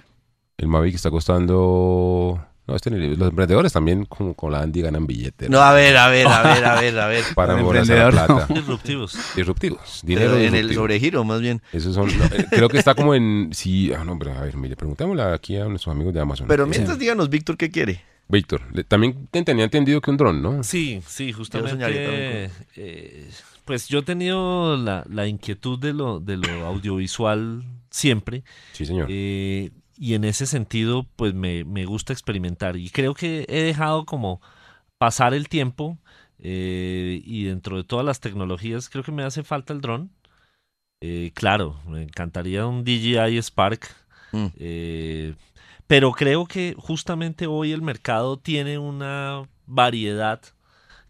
El 0.57 0.69
Mavic 0.69 0.95
está 0.95 1.11
costando... 1.11 2.41
No, 2.67 2.75
este, 2.75 2.91
ni- 2.91 3.15
los 3.15 3.29
emprendedores 3.29 3.75
también 3.75 4.07
con, 4.07 4.33
con 4.33 4.51
la 4.51 4.63
Andy 4.63 4.81
ganan 4.81 5.07
billetes. 5.07 5.51
No, 5.51 5.61
a 5.61 5.75
ver, 5.75 5.95
a 5.99 6.09
ver, 6.09 6.27
a 6.27 6.43
ver, 6.43 6.65
a 6.65 6.81
ver, 6.81 6.99
a 6.99 7.07
ver. 7.09 7.25
Para 7.35 7.61
emprendedor, 7.61 8.13
plata. 8.13 8.47
Disruptivos. 8.55 9.19
Disruptivos. 9.37 10.01
Dinero 10.03 10.33
Pero 10.33 10.45
en 10.45 10.55
el 10.55 10.73
sobregiro, 10.75 11.25
más 11.25 11.43
bien. 11.43 11.61
Esos 11.73 11.95
son, 11.95 12.07
no, 12.17 12.25
eh, 12.25 12.47
creo 12.49 12.71
que 12.71 12.79
está 12.79 12.95
como 12.95 13.15
en... 13.15 13.51
Sí, 13.53 13.93
ah, 13.93 14.03
no, 14.05 14.19
pero 14.19 14.33
a 14.33 14.41
ver, 14.41 14.57
mire, 14.57 14.77
preguntémosle 14.77 15.23
aquí 15.25 15.57
a 15.59 15.67
nuestros 15.67 15.95
amigos 15.95 16.15
de 16.15 16.21
Amazon. 16.21 16.47
Pero 16.49 16.67
mientras 16.67 16.99
díganos, 16.99 17.29
Víctor, 17.29 17.59
¿qué 17.59 17.71
quiere? 17.71 18.01
Víctor, 18.29 18.63
también 18.89 19.29
te- 19.31 19.43
tenía 19.43 19.65
entendido 19.65 20.01
que 20.01 20.11
un 20.11 20.17
dron, 20.17 20.41
¿no? 20.43 20.63
Sí, 20.63 21.03
sí, 21.07 21.35
justamente. 21.35 22.51
eh, 22.77 23.29
pues 23.67 23.89
yo 23.89 23.99
he 23.99 24.03
tenido 24.03 24.79
la, 24.79 25.05
la 25.11 25.27
inquietud 25.27 25.79
de 25.79 25.93
lo, 25.93 26.19
de 26.21 26.39
lo 26.39 26.65
audiovisual 26.67 27.63
siempre. 27.91 28.43
Sí, 28.73 28.87
señor. 28.87 29.09
eh, 29.11 29.71
y 29.97 30.15
en 30.15 30.25
ese 30.25 30.47
sentido, 30.47 31.07
pues 31.17 31.35
me, 31.35 31.65
me 31.65 31.85
gusta 31.87 32.13
experimentar. 32.13 32.77
Y 32.77 32.91
creo 32.91 33.15
que 33.15 33.47
he 33.49 33.63
dejado 33.63 34.05
como 34.07 34.41
pasar 34.99 35.35
el 35.35 35.49
tiempo. 35.49 35.99
eh, 36.39 37.23
y 37.25 37.45
dentro 37.45 37.77
de 37.77 37.85
todas 37.85 38.05
las 38.05 38.21
tecnologías, 38.21 38.89
creo 38.91 39.05
que 39.05 39.13
me 39.13 39.23
hace 39.25 39.43
falta 39.45 39.73
el 39.73 39.81
dron. 39.81 40.11
Eh, 41.01 41.33
claro, 41.35 41.79
me 41.89 42.03
encantaría 42.03 42.67
un 42.67 42.85
DJI 42.85 43.39
Spark. 43.43 43.89
Mm. 44.33 44.47
eh, 44.57 45.35
pero 45.87 46.13
creo 46.13 46.47
que 46.47 46.75
justamente 46.79 47.47
hoy 47.47 47.73
el 47.73 47.83
mercado 47.83 48.39
tiene 48.39 48.79
una 48.79 49.43
variedad 49.67 50.41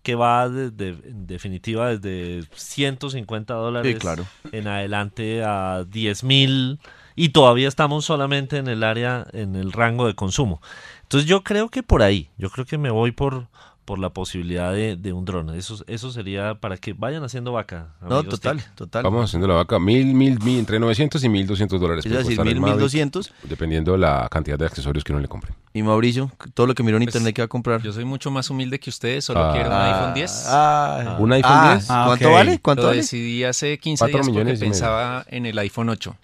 que 0.03 0.15
va 0.17 0.49
desde, 0.49 0.89
en 1.09 1.27
definitiva 1.27 1.97
desde 1.97 2.47
150 2.55 3.55
dólares 3.55 3.95
Sí, 3.95 3.99
claro. 3.99 4.27
en 4.53 4.67
adelante 4.69 5.43
a 5.45 5.85
10 5.89 6.25
mil 6.25 6.81
y 7.17 7.31
todavía 7.31 7.69
estamos 7.69 8.05
solamente 8.05 8.57
en 8.59 8.69
el 8.69 8.83
área, 8.83 9.27
en 9.33 9.57
el 9.57 9.73
rango 9.73 10.07
de 10.07 10.15
consumo. 10.15 10.61
Entonces 11.03 11.29
yo 11.29 11.43
creo 11.45 11.69
que 11.69 11.83
por 11.83 12.03
ahí, 12.03 12.31
yo 12.39 12.51
creo 12.51 12.65
que 12.67 12.79
me 12.79 12.91
voy 12.91 13.13
por, 13.13 13.47
por 13.85 13.99
la 13.99 14.09
posibilidad 14.11 14.73
de, 14.73 14.97
de 14.97 15.13
un 15.13 15.27
dron. 15.27 15.55
Eso, 15.55 15.77
eso 15.87 16.11
sería 16.11 16.55
para 16.55 16.79
que 16.79 16.95
vayan 16.95 17.23
haciendo 17.23 17.53
vaca. 17.53 17.89
No, 18.01 18.23
total, 18.25 18.63
total. 18.75 19.03
Vamos 19.05 19.27
haciendo 19.27 19.47
la 19.47 19.55
vaca. 19.55 19.79
Mil, 19.79 20.07
mil, 20.15 20.39
mil, 20.43 20.59
entre 20.59 20.81
900 20.81 21.23
y 21.23 21.29
1200 21.29 21.81
dólares. 21.81 22.07
Es 22.07 22.11
decir, 22.13 22.41
mil, 22.43 22.59
Mavic, 22.59 22.75
mil 22.75 22.81
doscientos. 22.83 23.33
Dependiendo 23.43 23.93
de 23.93 23.99
la 23.99 24.27
cantidad 24.31 24.59
de 24.59 24.65
accesorios 24.65 25.05
que 25.05 25.13
uno 25.13 25.21
le 25.21 25.29
compre. 25.29 25.53
Y 25.75 25.83
Mauricio, 25.83 26.33
todo 26.55 26.67
lo 26.67 26.75
que 26.75 26.83
miró 26.83 26.97
en 26.97 27.05
Pues, 27.05 27.15
internet 27.15 27.35
que 27.37 27.43
va 27.43 27.47
a 27.47 27.49
comprar. 27.49 27.83
Yo 27.83 27.93
soy 27.93 28.07
mucho 28.07 28.31
más 28.31 28.49
humilde 28.49 28.81
que 28.81 28.89
ustedes, 28.89 29.27
solo 29.27 29.41
Ah. 29.45 29.53
quiero 29.53 29.69
un 29.69 29.77
iPhone 29.77 30.15
10. 30.15 30.45
Ah, 30.49 31.17
¿Un 31.21 31.33
iPhone 31.35 31.53
ah, 31.55 31.73
10? 31.75 31.91
Ah, 31.91 32.05
¿Cuánto 32.07 32.31
vale? 32.33 32.59
¿Cuánto 32.61 32.83
Lo 32.85 32.89
vale? 32.89 33.01
decidí 33.03 33.45
hace 33.45 33.79
15 33.79 34.01
Cuatro 34.01 34.17
días 34.19 34.27
porque 34.27 34.33
millones 34.41 34.61
pensaba 34.61 35.25
en 35.29 35.45
el 35.47 35.59
iPhone 35.59 35.91
8. 35.91 36.17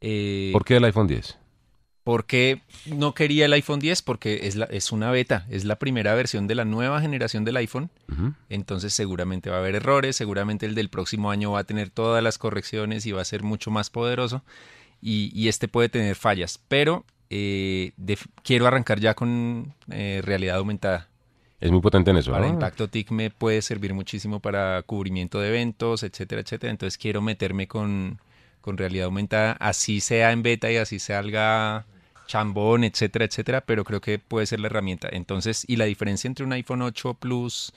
Eh, 0.00 0.50
¿Por 0.52 0.64
qué 0.64 0.76
el 0.76 0.84
iPhone 0.84 1.06
10? 1.06 1.38
¿Por 2.04 2.24
qué 2.24 2.62
no 2.86 3.12
quería 3.12 3.44
el 3.44 3.52
iPhone 3.52 3.80
10? 3.80 4.00
Porque 4.02 4.40
es, 4.44 4.56
la, 4.56 4.64
es 4.66 4.92
una 4.92 5.10
beta, 5.10 5.46
es 5.50 5.64
la 5.64 5.78
primera 5.78 6.14
versión 6.14 6.46
de 6.46 6.54
la 6.54 6.64
nueva 6.64 7.00
generación 7.02 7.44
del 7.44 7.58
iPhone. 7.58 7.90
Entonces 8.48 8.94
seguramente 8.94 9.50
va 9.50 9.56
a 9.56 9.58
haber 9.58 9.74
errores, 9.74 10.16
seguramente 10.16 10.64
el 10.64 10.74
del 10.74 10.88
próximo 10.88 11.30
año 11.30 11.52
va 11.52 11.60
a 11.60 11.64
tener 11.64 11.90
todas 11.90 12.22
las 12.22 12.38
correcciones 12.38 13.04
y 13.04 13.12
va 13.12 13.20
a 13.20 13.26
ser 13.26 13.42
mucho 13.42 13.70
más 13.70 13.90
poderoso. 13.90 14.42
Y, 15.02 15.30
y 15.38 15.48
este 15.48 15.68
puede 15.68 15.90
tener 15.90 16.16
fallas, 16.16 16.58
pero 16.68 17.04
eh, 17.30 17.92
quiero 18.42 18.66
arrancar 18.66 19.00
ya 19.00 19.14
con 19.14 19.74
eh, 19.90 20.22
realidad 20.24 20.56
aumentada. 20.56 21.08
Es 21.60 21.70
muy 21.70 21.80
potente 21.80 22.10
en 22.10 22.16
eso. 22.16 22.30
Para. 22.30 22.46
Impacto 22.46 22.88
TIC 22.88 23.10
me 23.10 23.30
puede 23.30 23.62
servir 23.62 23.92
muchísimo 23.92 24.40
para 24.40 24.80
cubrimiento 24.82 25.40
de 25.40 25.48
eventos, 25.48 26.04
etcétera, 26.04 26.40
etcétera. 26.40 26.70
Entonces 26.70 26.96
quiero 26.96 27.20
meterme 27.20 27.66
con, 27.66 28.20
con 28.68 28.76
realidad 28.76 29.06
aumentada, 29.06 29.52
así 29.60 30.02
sea 30.02 30.30
en 30.30 30.42
beta 30.42 30.70
y 30.70 30.76
así 30.76 30.98
salga 30.98 31.86
chambón, 32.26 32.84
etcétera, 32.84 33.24
etcétera, 33.24 33.62
pero 33.62 33.82
creo 33.82 34.02
que 34.02 34.18
puede 34.18 34.44
ser 34.44 34.60
la 34.60 34.66
herramienta. 34.66 35.08
Entonces, 35.10 35.64
y 35.66 35.76
la 35.76 35.86
diferencia 35.86 36.28
entre 36.28 36.44
un 36.44 36.52
iPhone 36.52 36.82
8 36.82 37.14
Plus 37.14 37.72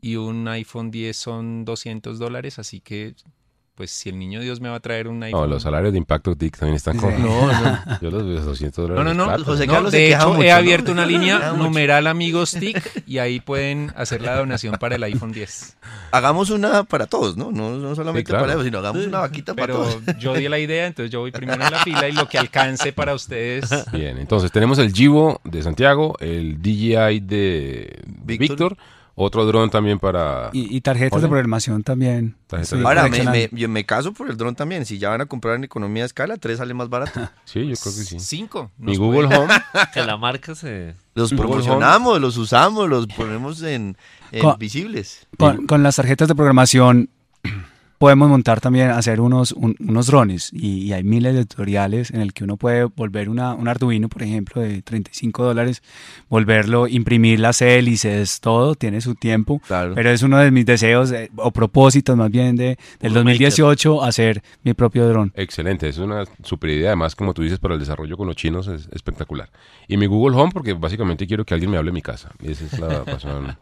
y 0.00 0.16
un 0.16 0.48
iPhone 0.48 0.90
10 0.90 1.16
son 1.16 1.64
200 1.64 2.18
dólares, 2.18 2.58
así 2.58 2.80
que, 2.80 3.14
pues 3.76 3.90
si 3.90 4.08
el 4.08 4.18
niño 4.18 4.40
Dios 4.40 4.60
me 4.60 4.68
va 4.70 4.76
a 4.76 4.80
traer 4.80 5.06
un 5.06 5.18
No, 5.20 5.26
iPhone... 5.26 5.50
los 5.50 5.62
salarios 5.62 5.92
de 5.92 5.98
Impacto 5.98 6.34
TIC 6.34 6.56
también 6.56 6.76
están 6.76 6.96
con... 6.96 7.12
No, 7.22 7.46
no. 7.52 7.78
Yo 8.00 8.10
los 8.10 8.24
veo 8.26 8.40
200 8.40 8.88
dólares. 8.88 9.04
No, 9.04 9.14
no, 9.14 9.26
no, 9.26 9.26
plata. 9.34 9.44
José 9.44 9.66
No, 9.66 9.72
Carlos 9.74 9.90
se 9.90 9.96
de 9.98 10.08
hecho, 10.14 10.28
mucho, 10.30 10.42
he 10.42 10.48
¿no? 10.48 10.54
abierto 10.56 10.92
una 10.92 11.04
línea 11.06 11.52
numeral 11.52 12.06
amigos 12.06 12.52
TIC 12.58 13.04
y 13.06 13.18
ahí 13.18 13.38
pueden 13.40 13.92
hacer 13.94 14.22
la 14.22 14.34
donación 14.36 14.76
para 14.80 14.96
el 14.96 15.02
iPhone 15.04 15.32
10. 15.32 15.76
Hagamos 16.10 16.48
una 16.50 16.84
para 16.84 17.06
todos, 17.06 17.36
¿no? 17.36 17.52
No, 17.52 17.76
no 17.76 17.94
solamente 17.94 18.28
Sí, 18.28 18.32
claro. 18.32 18.44
para 18.44 18.54
ellos, 18.54 18.64
sino 18.64 18.78
hagamos 18.78 19.06
una 19.06 19.18
vaquita 19.20 19.54
para 19.54 19.66
Pero 19.74 19.78
todos. 19.84 20.18
yo 20.18 20.32
di 20.34 20.48
la 20.48 20.58
idea, 20.58 20.86
entonces 20.86 21.10
yo 21.10 21.20
voy 21.20 21.30
primero 21.30 21.62
en 21.62 21.70
la 21.70 21.78
fila 21.84 22.08
y 22.08 22.12
lo 22.12 22.26
que 22.28 22.38
alcance 22.38 22.92
para 22.94 23.14
ustedes. 23.14 23.68
Bien, 23.92 24.16
entonces 24.18 24.50
tenemos 24.50 24.78
el 24.78 24.92
Givo 24.92 25.40
de 25.44 25.62
Santiago, 25.62 26.14
el 26.20 26.62
DJI 26.62 27.20
de 27.20 28.00
Víctor. 28.06 28.38
Víctor, 28.48 28.76
otro 29.18 29.46
dron 29.46 29.70
también 29.70 29.98
para... 29.98 30.50
Y, 30.52 30.76
y 30.76 30.80
tarjetas 30.82 31.22
de 31.22 31.26
programación 31.28 31.82
también. 31.82 32.36
De- 32.50 32.84
Ahora, 32.84 33.08
me, 33.08 33.24
me- 33.24 33.48
yo 33.50 33.66
me 33.68 33.84
caso 33.86 34.12
por 34.12 34.28
el 34.30 34.36
dron 34.36 34.54
también. 34.54 34.84
Si 34.84 34.98
ya 34.98 35.08
van 35.08 35.22
a 35.22 35.26
comprar 35.26 35.56
en 35.56 35.64
economía 35.64 36.02
de 36.02 36.06
escala, 36.08 36.36
tres 36.36 36.58
sale 36.58 36.74
más 36.74 36.88
barato. 36.90 37.20
Sí, 37.46 37.60
yo 37.66 37.74
creo 37.76 37.94
que 37.94 38.02
sí. 38.04 38.20
Cinco. 38.20 38.70
Mi 38.76 38.92
Nos 38.92 38.98
Google 38.98 39.26
puede- 39.28 39.38
Home, 39.40 39.54
Que 39.94 40.02
la 40.04 40.16
marca 40.18 40.54
se... 40.54 40.94
Los 41.14 41.32
promocionamos, 41.32 42.20
los 42.20 42.36
usamos, 42.36 42.88
los 42.90 43.06
ponemos 43.06 43.62
en, 43.62 43.96
en 44.32 44.42
Co- 44.42 44.56
visibles. 44.58 45.26
Con, 45.38 45.66
con 45.66 45.82
las 45.82 45.96
tarjetas 45.96 46.28
de 46.28 46.34
programación 46.34 47.08
podemos 47.98 48.28
montar 48.28 48.60
también, 48.60 48.90
hacer 48.90 49.20
unos, 49.20 49.52
un- 49.52 49.76
unos 49.80 50.06
drones 50.06 50.50
y, 50.52 50.82
y 50.84 50.92
hay 50.92 51.02
miles 51.04 51.34
de 51.34 51.44
tutoriales 51.46 52.10
en 52.10 52.20
el 52.20 52.32
que 52.32 52.44
uno 52.44 52.56
puede 52.56 52.84
volver 52.84 53.28
una, 53.28 53.54
un 53.54 53.68
Arduino, 53.68 54.08
por 54.08 54.22
ejemplo, 54.22 54.60
de 54.62 54.82
35 54.82 55.44
dólares, 55.44 55.82
volverlo, 56.28 56.88
imprimir 56.88 57.40
las 57.40 57.62
hélices, 57.62 58.40
todo, 58.40 58.74
tiene 58.74 59.00
su 59.00 59.14
tiempo. 59.14 59.60
Claro. 59.66 59.94
Pero 59.94 60.10
es 60.10 60.22
uno 60.22 60.38
de 60.38 60.50
mis 60.50 60.66
deseos 60.66 61.10
eh, 61.12 61.30
o 61.36 61.50
propósitos 61.50 62.16
más 62.16 62.30
bien 62.30 62.56
de, 62.56 62.78
del 63.00 63.12
Puro 63.12 63.14
2018 63.14 64.02
hacer 64.04 64.42
mi 64.62 64.74
propio 64.74 65.08
dron. 65.08 65.32
excelente, 65.34 65.88
es 65.88 65.98
una 65.98 66.24
super 66.42 66.70
idea. 66.70 66.88
Además, 66.90 67.14
como 67.14 67.34
tú 67.34 67.42
dices, 67.42 67.58
para 67.58 67.74
el 67.74 67.80
desarrollo 67.80 68.16
con 68.16 68.26
los 68.26 68.36
chinos 68.36 68.66
es 68.68 68.88
espectacular. 68.92 69.50
Y 69.88 69.96
mi 69.96 70.06
Google 70.06 70.36
Home, 70.36 70.50
porque 70.52 70.72
básicamente 70.74 71.26
quiero 71.26 71.44
que 71.44 71.54
alguien 71.54 71.70
me 71.70 71.76
hable 71.78 71.90
en 71.90 71.94
mi 71.94 72.02
casa. 72.02 72.30
Esa 72.42 72.64
es 72.64 72.78
la 72.78 73.04
razón. 73.06 73.56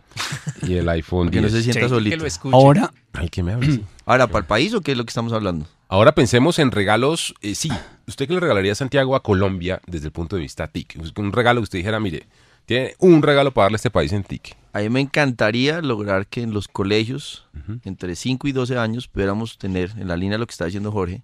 Y 0.63 0.75
el 0.75 0.89
iPhone 0.89 1.29
Que 1.31 1.41
no 1.41 1.49
10. 1.49 1.53
se 1.53 1.63
sienta 1.63 1.81
que 1.81 1.89
solito. 1.89 2.17
lo 2.17 2.27
escuche. 2.27 2.55
Ahora, 2.57 2.93
Al 3.15 3.31
que 3.31 3.43
me 3.43 3.53
hable, 3.53 3.73
sí. 3.73 3.85
Ahora, 4.07 4.27
¿para 4.27 4.41
el 4.41 4.47
país 4.47 4.75
o 4.75 4.81
qué 4.81 4.93
es 4.93 4.99
lo 4.99 5.05
que 5.05 5.11
estamos 5.11 5.33
hablando? 5.33 5.67
Ahora 5.89 6.15
pensemos 6.15 6.59
en 6.59 6.71
regalos. 6.71 7.35
eh, 7.41 7.55
sí, 7.55 7.71
¿usted 8.07 8.27
qué 8.27 8.35
le 8.35 8.41
regalaría 8.41 8.73
a 8.73 8.75
Santiago 8.77 9.17
a 9.17 9.23
Colombia 9.23 9.81
desde 9.87 10.07
el 10.07 10.13
punto 10.13 10.37
de 10.37 10.43
vista 10.43 10.67
TIC? 10.67 10.99
Un 11.17 11.33
regalo 11.33 11.61
que 11.61 11.65
usted 11.65 11.79
dijera, 11.79 12.01
mire, 12.01 12.27
tiene 12.67 12.95
un 12.99 13.23
regalo 13.23 13.53
para 13.53 13.67
darle 13.67 13.77
a 13.77 13.77
este 13.77 13.91
país 13.91 14.13
en 14.13 14.25
TIC. 14.25 14.57
A 14.73 14.81
mí 14.81 14.89
me 14.89 15.01
encantaría 15.01 15.81
lograr 15.81 16.27
que 16.27 16.43
en 16.43 16.53
los 16.53 16.67
colegios, 16.67 17.47
entre 17.85 18.17
5 18.17 18.49
y 18.49 18.53
12 18.53 18.77
años, 18.77 19.07
pudiéramos 19.07 19.59
tener, 19.59 19.93
en 19.97 20.09
la 20.09 20.17
línea 20.17 20.35
de 20.35 20.41
lo 20.41 20.47
que 20.47 20.53
está 20.53 20.65
diciendo 20.65 20.91
Jorge, 20.91 21.23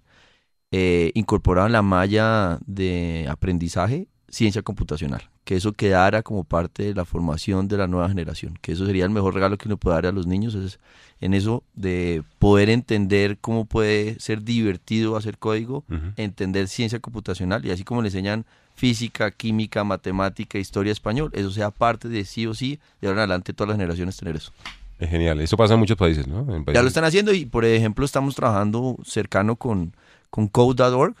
eh, 0.71 1.11
incorporado 1.15 1.67
en 1.67 1.73
la 1.73 1.81
malla 1.81 2.59
de 2.65 3.27
aprendizaje 3.29 4.07
ciencia 4.31 4.61
computacional. 4.61 5.29
Que 5.43 5.55
eso 5.55 5.73
quedara 5.73 6.23
como 6.23 6.43
parte 6.43 6.83
de 6.83 6.95
la 6.95 7.05
formación 7.05 7.67
de 7.67 7.77
la 7.77 7.87
nueva 7.87 8.07
generación. 8.07 8.57
Que 8.61 8.71
eso 8.71 8.85
sería 8.85 9.03
el 9.03 9.11
mejor 9.11 9.33
regalo 9.35 9.57
que 9.57 9.67
uno 9.67 9.77
puede 9.77 9.95
dar 9.95 10.07
a 10.07 10.11
los 10.11 10.25
niños. 10.25 10.55
Es 10.55 10.79
en 11.19 11.35
eso 11.35 11.63
de 11.75 12.23
poder 12.39 12.69
entender 12.69 13.37
cómo 13.39 13.65
puede 13.65 14.19
ser 14.19 14.43
divertido 14.43 15.15
hacer 15.15 15.37
código, 15.37 15.83
entender 16.17 16.67
ciencia 16.67 16.99
computacional 16.99 17.63
y 17.65 17.71
así 17.71 17.83
como 17.83 18.01
le 18.01 18.07
enseñan 18.07 18.45
física, 18.75 19.29
química, 19.29 19.83
matemática, 19.83 20.57
historia, 20.57 20.91
español, 20.91 21.29
eso 21.33 21.51
sea 21.51 21.69
parte 21.69 22.09
de 22.09 22.25
sí 22.25 22.47
o 22.47 22.55
sí, 22.55 22.79
de 22.99 23.07
ahora 23.07 23.19
en 23.19 23.29
adelante 23.29 23.53
todas 23.53 23.69
las 23.69 23.77
generaciones 23.77 24.17
tener 24.17 24.35
eso. 24.35 24.51
Es 24.97 25.09
genial. 25.09 25.39
Eso 25.41 25.57
pasa 25.57 25.75
en 25.75 25.79
muchos 25.79 25.97
países, 25.97 26.27
¿no? 26.27 26.55
En 26.55 26.65
Ya 26.65 26.81
lo 26.81 26.87
están 26.87 27.03
haciendo 27.03 27.33
y 27.33 27.45
por 27.45 27.65
ejemplo 27.65 28.03
estamos 28.03 28.33
trabajando 28.33 28.97
cercano 29.03 29.57
con, 29.57 29.93
con 30.31 30.47
Code.org, 30.47 31.15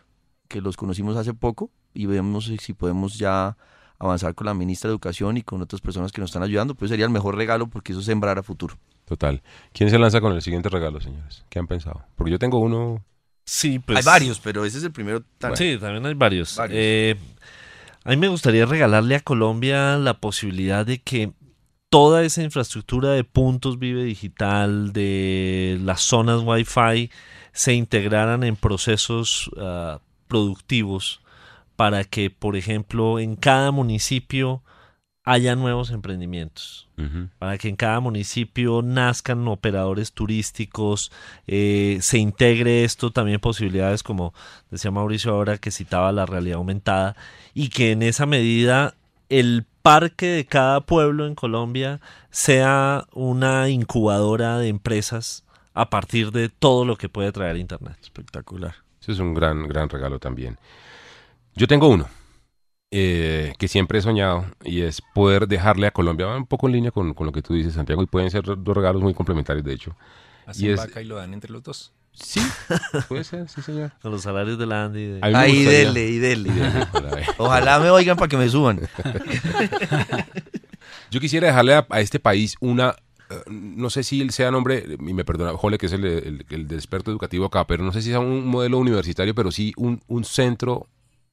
que 0.47 0.61
los 0.61 0.77
conocimos 0.77 1.15
hace 1.17 1.35
poco 1.35 1.69
y 1.93 2.05
vemos 2.05 2.45
si- 2.59 2.73
podemos 2.73 3.17
ya 3.17 3.57
avanzar 3.99 4.33
con 4.33 4.47
la 4.47 4.53
ministra 4.53 4.87
de 4.89 4.93
Educación 4.93 5.37
y 5.37 5.41
con 5.43 5.61
otras 5.61 5.79
personas 5.81 6.11
que 6.11 6.21
nos 6.21 6.29
están 6.31 6.43
ayudando, 6.43 6.73
pues 6.75 6.89
sería 6.89 7.05
el 7.05 7.11
mejor 7.11 7.35
regalo 7.35 7.67
porque 7.67 7.91
eso 7.91 7.99
es 7.99 8.05
sembrar 8.07 8.37
a 8.39 8.43
futuro. 8.43 8.77
Total. 9.05 9.41
¿Quién 9.73 9.89
se 9.89 9.99
lanza 9.99 10.21
con 10.21 10.33
el 10.33 10.41
siguiente 10.41 10.69
regalo, 10.69 10.99
señores? 11.01 11.45
¿Qué 11.49 11.59
han 11.59 11.67
pensado? 11.67 12.03
Porque 12.15 12.31
yo 12.31 12.39
tengo 12.39 12.59
uno... 12.59 13.03
Sí, 13.45 13.79
pues... 13.79 13.97
Hay 13.99 14.03
varios, 14.03 14.39
pero 14.39 14.63
ese 14.65 14.77
es 14.79 14.83
el 14.85 14.91
primero. 14.91 15.21
tan- 15.37 15.55
Sí, 15.57 15.77
también 15.79 16.05
hay 16.05 16.13
varios. 16.13 16.55
Varios. 16.55 16.77
Eh, 16.79 17.15
a 18.03 18.09
mí 18.09 18.17
me 18.17 18.27
gustaría 18.29 18.65
regalarle 18.65 19.15
a 19.15 19.19
Colombia 19.19 19.97
la 19.97 20.15
posibilidad 20.19 20.85
de 20.85 20.99
que 20.99 21.33
toda 21.89 22.23
esa 22.23 22.41
infraestructura 22.41 23.09
de 23.11 23.23
puntos 23.25 23.77
Vive 23.77 24.03
Digital, 24.03 24.93
de 24.93 25.77
las 25.83 26.01
zonas 26.01 26.41
Wi-Fi, 26.43 27.11
se 27.51 27.73
integraran 27.73 28.43
en 28.43 28.55
procesos 28.55 29.51
ah, 29.57 29.99
productivos 30.27 31.21
para 31.81 32.03
que, 32.03 32.29
por 32.29 32.55
ejemplo, 32.55 33.17
en 33.17 33.35
cada 33.35 33.71
municipio 33.71 34.61
haya 35.23 35.55
nuevos 35.55 35.89
emprendimientos 35.89 36.87
para 37.39 37.57
que 37.57 37.69
en 37.69 37.75
cada 37.75 37.99
municipio 37.99 38.83
nazcan 38.83 39.47
operadores 39.47 40.13
turísticos, 40.13 41.11
eh, 41.47 41.97
se 42.01 42.19
integre 42.19 42.83
esto 42.83 43.09
también 43.09 43.39
posibilidades 43.39 44.03
como 44.03 44.35
decía 44.69 44.91
Mauricio 44.91 45.31
ahora 45.31 45.57
que 45.57 45.71
citaba 45.71 46.11
la 46.11 46.27
realidad 46.27 46.57
aumentada 46.57 47.15
y 47.55 47.69
que 47.69 47.93
en 47.93 48.03
esa 48.03 48.27
medida 48.27 48.93
el 49.29 49.65
parque 49.81 50.27
de 50.27 50.45
cada 50.45 50.81
pueblo 50.81 51.25
en 51.25 51.33
Colombia 51.33 51.99
sea 52.29 53.07
una 53.11 53.69
incubadora 53.69 54.59
de 54.59 54.67
empresas 54.67 55.45
a 55.73 55.89
partir 55.89 56.31
de 56.31 56.49
todo 56.49 56.85
lo 56.85 56.95
que 56.95 57.09
puede 57.09 57.31
traer 57.31 57.57
Internet. 57.57 57.97
Espectacular. 58.03 58.75
Ese 59.01 59.13
es 59.13 59.19
un 59.19 59.33
gran, 59.33 59.67
gran 59.67 59.89
regalo 59.89 60.19
también. 60.19 60.59
Yo 61.55 61.67
tengo 61.67 61.87
uno 61.89 62.07
eh, 62.91 63.53
que 63.59 63.67
siempre 63.67 63.99
he 63.99 64.01
soñado 64.01 64.45
y 64.63 64.81
es 64.81 65.01
poder 65.13 65.47
dejarle 65.47 65.87
a 65.87 65.91
Colombia, 65.91 66.27
va 66.27 66.37
un 66.37 66.45
poco 66.45 66.67
en 66.67 66.73
línea 66.73 66.91
con, 66.91 67.13
con 67.13 67.25
lo 67.25 67.31
que 67.31 67.41
tú 67.41 67.53
dices, 67.53 67.73
Santiago, 67.73 68.01
y 68.03 68.07
pueden 68.07 68.29
ser 68.31 68.43
dos 68.43 68.75
regalos 68.75 69.01
muy 69.01 69.13
complementarios, 69.13 69.65
de 69.65 69.73
hecho. 69.73 69.95
Hacen 70.45 70.65
Y 70.65 70.69
es- 70.69 70.77
vaca 70.77 71.01
y 71.01 71.05
lo 71.05 71.15
dan 71.15 71.33
entre 71.33 71.51
los 71.51 71.63
dos. 71.63 71.93
Sí, 72.13 72.41
puede 73.07 73.23
ser, 73.23 73.47
sí, 73.47 73.61
señor. 73.61 73.93
Con 74.01 74.11
los 74.11 74.23
salarios 74.23 74.57
de 74.59 74.65
la 74.65 74.85
Andy. 74.85 75.05
de- 75.05 75.19
gustaría- 75.21 75.69
dele, 75.69 76.09
y 76.09 76.17
dele. 76.19 76.49
Ojalá. 76.91 77.21
Ojalá 77.37 77.79
me 77.79 77.89
oigan 77.89 78.17
para 78.17 78.27
que 78.27 78.37
me 78.37 78.49
suban. 78.49 78.81
Yo 81.09 81.19
quisiera 81.19 81.47
dejarle 81.47 81.75
a, 81.75 81.85
a 81.89 81.99
este 82.01 82.19
país 82.19 82.55
una, 82.59 82.95
eh, 83.29 83.35
no 83.49 83.89
sé 83.89 84.03
si 84.03 84.21
él 84.21 84.31
sea 84.31 84.51
nombre, 84.51 84.85
y 84.99 85.13
me 85.13 85.25
perdona, 85.25 85.53
Jole, 85.57 85.77
que 85.77 85.85
es 85.87 85.93
el, 85.93 86.05
el, 86.05 86.45
el 86.49 86.71
experto 86.73 87.11
educativo 87.11 87.45
acá, 87.45 87.65
pero 87.67 87.83
no 87.83 87.91
sé 87.93 88.01
si 88.01 88.09
sea 88.09 88.19
un 88.19 88.45
modelo 88.45 88.77
universitario, 88.77 89.35
pero 89.35 89.51
sí 89.51 89.73
un, 89.77 90.01
un 90.07 90.23
centro 90.23 90.87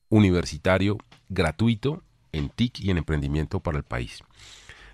universitario 0.09 0.99
gratuito 1.29 2.03
en 2.33 2.49
TIC 2.51 2.81
y 2.81 2.91
en 2.91 2.99
emprendimiento 2.99 3.61
para 3.61 3.79
el 3.79 3.85
país. 3.85 4.23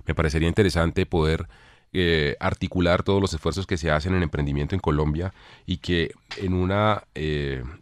Me 0.07 0.15
parecería 0.15 0.49
interesante 0.49 1.07
poder 1.07 1.49
eh, 1.93 2.37
articular 2.41 3.03
todos 3.03 3.21
los 3.21 3.33
esfuerzos 3.33 3.67
que 3.67 3.77
se 3.77 3.91
hacen 3.91 4.15
en 4.15 4.23
emprendimiento 4.23 4.75
en 4.75 4.81
Colombia 4.81 5.33
y 5.65 5.79
que 5.79 6.13
en 6.39 6.55
un 6.55 6.73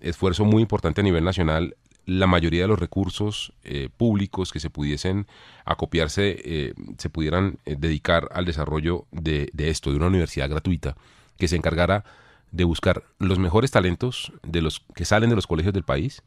esfuerzo 0.00 0.44
muy 0.44 0.62
importante 0.62 1.00
a 1.00 1.04
nivel 1.04 1.24
nacional 1.24 1.76
la 2.06 2.26
mayoría 2.26 2.62
de 2.62 2.68
los 2.68 2.78
recursos 2.78 3.52
eh, 3.64 3.88
públicos 3.96 4.52
que 4.52 4.60
se 4.60 4.70
pudiesen 4.70 5.26
acopiarse 5.64 6.40
eh, 6.44 6.74
se 6.98 7.10
pudieran 7.10 7.58
eh, 7.64 7.76
dedicar 7.78 8.28
al 8.32 8.44
desarrollo 8.44 9.06
de, 9.12 9.50
de 9.52 9.70
esto, 9.70 9.90
de 9.90 9.96
una 9.96 10.08
universidad 10.08 10.50
gratuita 10.50 10.96
que 11.38 11.48
se 11.48 11.56
encargara 11.56 12.04
de 12.50 12.64
buscar 12.64 13.04
los 13.18 13.38
mejores 13.38 13.70
talentos 13.70 14.32
de 14.42 14.62
los 14.62 14.80
que 14.94 15.04
salen 15.04 15.30
de 15.30 15.36
los 15.36 15.46
colegios 15.46 15.74
del 15.74 15.84
país 15.84 16.22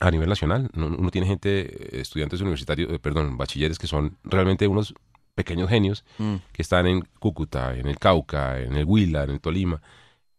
a 0.00 0.10
nivel 0.10 0.28
nacional. 0.28 0.70
No- 0.74 0.86
Uno 0.88 1.10
tiene 1.10 1.26
gente, 1.26 1.96
eh, 1.96 2.00
estudiantes 2.00 2.40
universitarios, 2.40 2.90
eh, 2.92 2.98
perdón, 2.98 3.36
bachilleres 3.36 3.78
que 3.78 3.86
son 3.86 4.16
realmente 4.24 4.66
unos 4.66 4.94
pequeños 5.34 5.68
genios 5.68 6.04
Mm. 6.18 6.36
que 6.52 6.62
están 6.62 6.86
en 6.86 7.04
Cúcuta, 7.18 7.76
en 7.76 7.86
el 7.86 7.98
Cauca, 7.98 8.60
en 8.60 8.74
el 8.76 8.84
Huila, 8.84 9.24
en 9.24 9.30
el 9.30 9.40
Tolima, 9.40 9.80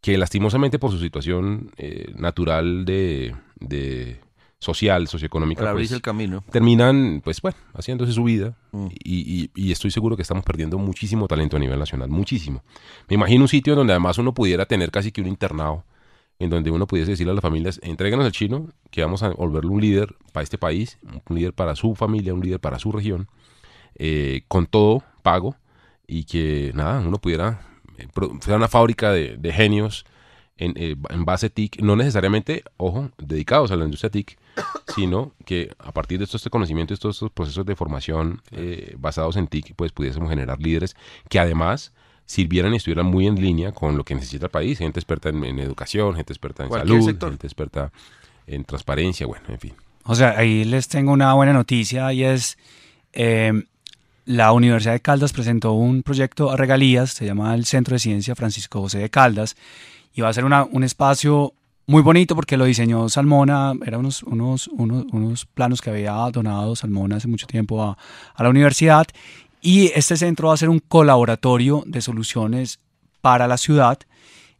que 0.01 0.17
lastimosamente 0.17 0.79
por 0.79 0.91
su 0.91 0.99
situación 0.99 1.71
eh, 1.77 2.11
natural 2.15 2.85
de, 2.85 3.35
de 3.59 4.19
social, 4.59 5.07
socioeconómica, 5.07 5.61
Para 5.61 5.73
pues, 5.73 5.91
el 5.91 6.01
camino. 6.01 6.43
terminan, 6.51 7.21
pues 7.23 7.41
bueno, 7.41 7.57
haciéndose 7.73 8.11
su 8.13 8.23
vida. 8.23 8.55
Mm. 8.71 8.87
Y, 9.03 9.43
y- 9.43 9.49
y 9.55 9.71
estoy 9.71 9.89
seguro 9.91 10.15
que 10.15 10.21
estamos 10.21 10.43
perdiendo 10.43 10.77
muchísimo 10.77 11.27
talento 11.27 11.57
a 11.57 11.59
nivel 11.59 11.79
nacional, 11.79 12.09
muchísimo. 12.09 12.63
Me 13.09 13.15
imagino 13.15 13.43
un 13.43 13.47
sitio 13.47 13.75
donde 13.75 13.93
además 13.93 14.17
uno 14.19 14.33
pudiera 14.33 14.65
tener 14.65 14.91
casi 14.91 15.11
que 15.11 15.21
un 15.21 15.27
internado, 15.27 15.83
en 16.41 16.49
donde 16.49 16.71
uno 16.71 16.87
pudiese 16.87 17.11
decirle 17.11 17.31
a 17.31 17.35
las 17.35 17.41
familias, 17.43 17.79
entréganos 17.83 18.25
al 18.25 18.31
chino, 18.31 18.69
que 18.89 19.01
vamos 19.01 19.21
a 19.21 19.29
volverlo 19.29 19.71
un 19.71 19.81
líder 19.81 20.15
para 20.33 20.43
este 20.43 20.57
país, 20.57 20.97
un 21.29 21.35
líder 21.37 21.53
para 21.53 21.75
su 21.75 21.93
familia, 21.95 22.33
un 22.33 22.41
líder 22.41 22.59
para 22.59 22.79
su 22.79 22.91
región, 22.91 23.27
eh, 23.95 24.41
con 24.47 24.65
todo 24.65 25.03
pago, 25.21 25.55
y 26.07 26.23
que 26.23 26.71
nada, 26.73 26.99
uno 26.99 27.19
pudiera, 27.19 27.61
eh, 27.99 28.07
una 28.47 28.67
fábrica 28.67 29.11
de, 29.11 29.53
genios 29.53 30.05
en, 30.57 30.73
eh, 30.77 30.95
en 31.09 31.25
base 31.25 31.51
TIC, 31.51 31.79
no 31.81 31.95
necesariamente, 31.95 32.63
ojo, 32.77 33.11
dedicados 33.19 33.69
a 33.71 33.75
la 33.75 33.85
industria 33.85 34.09
TIC, 34.09 34.37
sino 34.95 35.33
que 35.45 35.69
a 35.77 35.91
partir 35.91 36.17
de 36.17 36.25
todo 36.25 36.37
este 36.37 36.49
conocimiento, 36.49 36.95
estos, 36.95 37.17
estos 37.17 37.31
procesos 37.31 37.67
de 37.67 37.75
formación 37.75 38.41
eh, 38.51 38.95
basados 38.97 39.37
en 39.37 39.47
TIC, 39.47 39.75
pues 39.75 39.91
pudiésemos 39.91 40.29
generar 40.29 40.59
líderes 40.59 40.95
que 41.29 41.39
además 41.39 41.93
sirvieran 42.31 42.73
y 42.73 42.77
estuvieran 42.77 43.05
muy 43.07 43.27
en 43.27 43.35
línea 43.35 43.71
con 43.73 43.97
lo 43.97 44.03
que 44.03 44.15
necesita 44.15 44.45
el 44.45 44.51
país, 44.51 44.77
gente 44.77 44.99
experta 44.99 45.29
en, 45.29 45.43
en 45.43 45.59
educación, 45.59 46.15
gente 46.15 46.31
experta 46.33 46.63
en 46.63 46.71
salud, 46.71 47.05
sector. 47.05 47.29
gente 47.31 47.47
experta 47.47 47.91
en 48.47 48.63
transparencia, 48.63 49.27
bueno, 49.27 49.43
en 49.49 49.59
fin. 49.59 49.73
O 50.03 50.15
sea, 50.15 50.31
ahí 50.37 50.63
les 50.63 50.87
tengo 50.87 51.11
una 51.11 51.33
buena 51.33 51.53
noticia 51.53 52.11
y 52.13 52.23
es 52.23 52.57
eh, 53.13 53.51
la 54.25 54.51
Universidad 54.53 54.93
de 54.93 54.99
Caldas 55.01 55.33
presentó 55.33 55.73
un 55.73 56.03
proyecto 56.03 56.51
a 56.51 56.55
regalías, 56.57 57.11
se 57.11 57.25
llama 57.25 57.53
el 57.53 57.65
Centro 57.65 57.95
de 57.95 57.99
Ciencia 57.99 58.33
Francisco 58.35 58.79
José 58.81 58.99
de 58.99 59.09
Caldas, 59.09 59.55
y 60.13 60.21
va 60.21 60.29
a 60.29 60.33
ser 60.33 60.45
una- 60.45 60.63
un 60.63 60.83
espacio 60.83 61.53
muy 61.87 62.01
bonito 62.01 62.35
porque 62.35 62.55
lo 62.57 62.65
diseñó 62.65 63.09
Salmona, 63.09 63.73
eran 63.85 63.99
unos, 64.01 64.23
unos, 64.23 64.67
unos, 64.69 65.05
unos 65.11 65.45
planos 65.45 65.81
que 65.81 65.89
había 65.89 66.13
donado 66.31 66.75
Salmona 66.75 67.17
hace 67.17 67.27
mucho 67.27 67.47
tiempo 67.47 67.83
a, 67.83 67.97
a 68.35 68.43
la 68.43 68.49
universidad, 68.49 69.05
y 69.61 69.87
este 69.95 70.17
centro 70.17 70.47
va 70.49 70.53
a 70.55 70.57
ser 70.57 70.69
un 70.69 70.79
colaboratorio 70.79 71.83
de 71.85 72.01
soluciones 72.01 72.79
para 73.21 73.47
la 73.47 73.57
ciudad, 73.57 73.99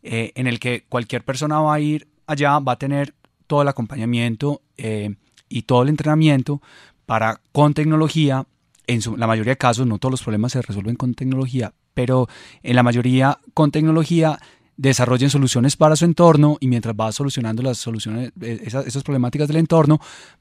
eh, 0.03 0.31
en 0.35 0.47
el 0.47 0.59
que 0.59 0.85
cualquier 0.89 1.23
persona 1.23 1.59
va 1.61 1.73
a 1.75 1.79
ir 1.79 2.07
allá, 2.27 2.59
va 2.59 2.73
a 2.73 2.79
tener 2.79 3.13
todo 3.47 3.61
el 3.63 3.67
acompañamiento 3.67 4.61
eh, 4.77 5.15
y 5.49 5.63
todo 5.63 5.83
el 5.83 5.89
entrenamiento 5.89 6.61
para 7.05 7.41
con 7.51 7.73
tecnología, 7.73 8.45
en 8.87 9.01
su- 9.01 9.17
la 9.17 9.27
mayoría 9.27 9.53
de 9.53 9.57
casos, 9.57 9.85
no 9.87 9.97
todos 9.99 10.11
los 10.11 10.21
problemas 10.23 10.51
se 10.53 10.61
resuelven 10.61 10.95
con 10.95 11.13
tecnología, 11.13 11.73
pero 11.93 12.27
en 12.63 12.75
la 12.75 12.83
mayoría 12.83 13.39
con 13.53 13.71
tecnología 13.71 14.39
desarrollen 14.77 15.29
soluciones 15.29 15.75
para 15.75 15.95
su 15.95 16.05
entorno 16.05 16.57
y 16.59 16.67
mientras 16.67 16.95
va 16.95 17.11
solucionando 17.11 17.61
las 17.61 17.77
soluciones, 17.77 18.31
eh, 18.41 18.61
esas, 18.63 18.87
esas 18.87 19.03
problemáticas 19.03 19.47
del 19.47 19.57
entorno, 19.57 19.99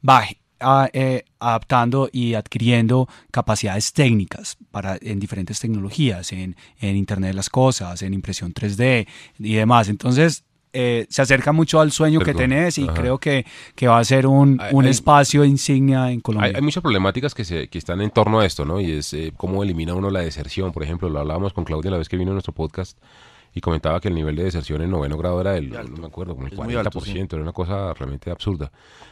va 0.08 0.24
a- 0.60 0.88
eh, 0.92 1.24
adaptando 1.38 2.08
y 2.12 2.34
adquiriendo 2.34 3.08
capacidades 3.30 3.92
técnicas 3.92 4.56
para, 4.70 4.98
en 5.00 5.18
diferentes 5.20 5.58
tecnologías, 5.60 6.32
en, 6.32 6.56
en 6.80 6.96
Internet 6.96 7.28
de 7.30 7.34
las 7.34 7.48
Cosas, 7.50 8.02
en 8.02 8.14
impresión 8.14 8.52
3D 8.52 9.06
y 9.38 9.54
demás. 9.54 9.88
Entonces, 9.88 10.44
eh, 10.72 11.06
se 11.10 11.20
acerca 11.22 11.50
mucho 11.50 11.80
al 11.80 11.90
sueño 11.90 12.20
que 12.20 12.32
tenés 12.32 12.78
y 12.78 12.84
Ajá. 12.84 12.94
creo 12.94 13.18
que, 13.18 13.44
que 13.74 13.88
va 13.88 13.98
a 13.98 14.04
ser 14.04 14.26
un, 14.28 14.60
Hay- 14.60 14.72
un 14.72 14.84
hay- 14.84 14.90
espacio 14.92 15.44
insignia 15.44 16.12
en 16.12 16.20
Colombia. 16.20 16.50
Hay, 16.50 16.54
hay 16.54 16.62
muchas 16.62 16.80
problemáticas 16.82 17.34
que, 17.34 17.44
se, 17.44 17.66
que 17.68 17.78
están 17.78 18.00
en 18.00 18.10
torno 18.10 18.38
a 18.38 18.46
esto, 18.46 18.64
¿no? 18.64 18.80
Y 18.80 18.92
es 18.92 19.12
eh, 19.12 19.32
cómo 19.36 19.64
elimina 19.64 19.94
uno 19.94 20.10
la 20.10 20.20
deserción, 20.20 20.70
por 20.72 20.84
ejemplo, 20.84 21.08
lo 21.08 21.18
hablábamos 21.18 21.52
con 21.54 21.64
Claudia 21.64 21.90
la 21.90 21.98
vez 21.98 22.08
que 22.08 22.16
vino 22.16 22.30
a 22.30 22.34
nuestro 22.34 22.52
podcast 22.54 22.96
y 23.54 23.60
comentaba 23.60 24.00
que 24.00 24.08
el 24.08 24.14
nivel 24.14 24.36
de 24.36 24.44
deserción 24.44 24.80
en 24.82 24.90
noveno 24.90 25.16
grado 25.18 25.40
era 25.40 25.56
el, 25.56 25.70
no 25.70 25.96
me 25.96 26.06
acuerdo, 26.06 26.34
como 26.34 26.46
el 26.46 26.52
Es 26.52 26.58
muy 26.58 26.74
40%, 26.74 26.78
alto, 26.86 27.00
sí. 27.00 27.18
era 27.18 27.42
una 27.42 27.52
cosa 27.52 27.92
realmente 27.94 28.30
absurda. 28.30 28.70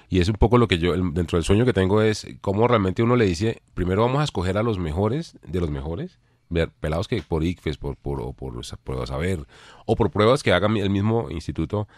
Y 0.09 0.21
es 0.21 0.29
un 0.29 0.37
poco 0.37 0.59
lo 0.59 0.69
que 0.69 0.79
yo, 0.79 0.95
el- 0.95 1.13
dentro 1.15 1.37
del 1.39 1.45
sueño 1.45 1.65
que 1.65 1.73
tengo 1.73 2.03
es 2.03 2.27
cómo 2.41 2.69
realmente 2.69 3.03
uno 3.03 3.17
le 3.17 3.25
dice, 3.27 3.63
primero 3.75 4.03
vamos 4.03 4.21
a 4.21 4.25
escoger 4.25 4.57
a 4.59 4.63
los 4.63 4.79
mejores 4.79 5.37
de 5.47 5.61
los 5.61 5.71
mejores, 5.71 6.19
ver, 6.51 6.71
pelados 6.81 7.09
que 7.09 7.21
por 7.23 7.45
ICFES, 7.45 7.77
por, 7.79 7.97
por, 7.97 8.21
o 8.21 8.33
por 8.33 8.55
pruebas 8.85 9.11
a 9.11 9.17
ver, 9.19 9.47
o 9.87 9.97
por 9.97 10.11
pruebas 10.11 10.43
que 10.43 10.53
haga 10.53 10.67
el 10.69 10.91
mismo 10.91 11.31
instituto, 11.31 11.89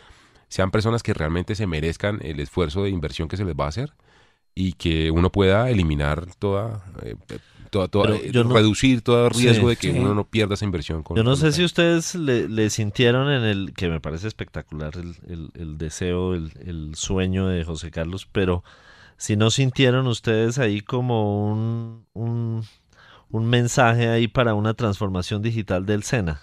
sean 0.49 0.71
personas 0.73 1.03
que 1.05 1.15
realmente 1.15 1.55
se 1.55 1.67
merezcan 1.69 2.19
el 2.23 2.41
esfuerzo 2.41 2.83
de 2.83 2.91
inversión 2.91 3.29
que 3.29 3.37
se 3.37 3.45
les 3.45 3.55
va 3.55 3.67
a 3.67 3.69
hacer 3.69 3.93
y 4.55 4.73
que 4.73 5.13
uno 5.13 5.31
pueda 5.31 5.71
eliminar 5.71 6.27
toda, 6.41 6.85
eh, 7.03 7.15
toda, 7.71 7.89
toda- 7.89 8.07
Pero 8.07 8.17
eh, 8.17 8.31
yo 8.33 8.45
no- 8.45 8.55
reducir 8.55 9.01
todo 9.03 9.29
riesgo 9.31 9.65
Sí, 9.69 9.69
de 9.71 9.77
que 9.77 9.93
sí. 9.93 9.99
uno 9.99 10.15
no 10.15 10.25
pierda 10.27 10.55
esa 10.55 10.65
inversión. 10.65 11.03
con- 11.03 11.17
Yo 11.17 11.25
no 11.25 11.37
sé 11.37 11.53
si 11.53 11.65
ustedes 11.65 12.15
le, 12.15 12.49
le 12.49 12.69
sintieron 12.71 13.31
en 13.31 13.45
el, 13.45 13.73
que 13.75 13.89
me 13.89 14.01
parece 14.01 14.29
espectacular 14.29 14.93
el, 14.97 15.15
el- 15.33 15.51
el 15.55 15.79
deseo, 15.79 16.35
el, 16.35 16.53
el 16.67 16.95
sueño 16.95 17.47
de 17.47 17.65
José 17.65 17.91
Carlos, 17.91 18.29
pero 18.31 18.63
si 19.17 19.37
no 19.37 19.51
sintieron 19.51 20.07
ustedes 20.07 20.59
ahí 20.59 20.81
como 20.81 21.47
un, 21.51 22.05
un, 22.15 22.65
un 23.31 23.47
mensaje 23.47 24.09
ahí 24.09 24.29
para 24.29 24.55
una 24.55 24.75
transformación 24.75 25.41
digital 25.43 25.87
del 25.87 26.03
SENA. 26.03 26.43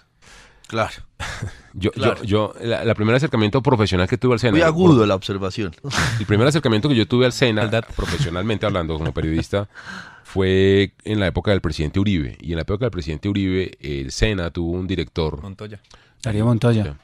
Claro. 0.68 0.92
Yo, 1.74 1.92
Claro. 1.92 2.16
yo, 2.22 2.52
yo 2.54 2.66
la, 2.66 2.84
la 2.84 2.94
primer 2.94 3.14
acercamiento 3.14 3.62
profesional 3.62 4.08
que 4.08 4.16
tuve 4.18 4.32
al 4.34 4.40
SENA. 4.40 4.52
Muy 4.52 4.62
agudo 4.62 5.06
la 5.06 5.14
observación. 5.14 5.74
El 6.18 6.26
primer 6.26 6.46
acercamiento 6.48 6.88
que 6.88 6.96
yo 6.96 7.06
tuve 7.06 7.24
al 7.24 7.32
SENA, 7.32 7.70
profesionalmente 7.94 8.66
hablando 8.66 8.98
como 8.98 9.12
periodista, 9.12 9.68
fue 10.24 10.92
en 11.04 11.20
la 11.20 11.28
época 11.28 11.52
del 11.52 11.60
presidente 11.60 12.00
Uribe. 12.00 12.36
Y 12.40 12.50
en 12.52 12.56
la 12.56 12.62
época 12.62 12.86
del 12.86 12.90
presidente 12.90 13.28
Uribe, 13.28 13.76
el 13.80 14.10
SENA 14.10 14.50
tuvo 14.50 14.72
un 14.72 14.86
director 14.88 15.40
Montoya. 15.40 15.80
Darío 16.22 16.46
Montoya. 16.46 16.96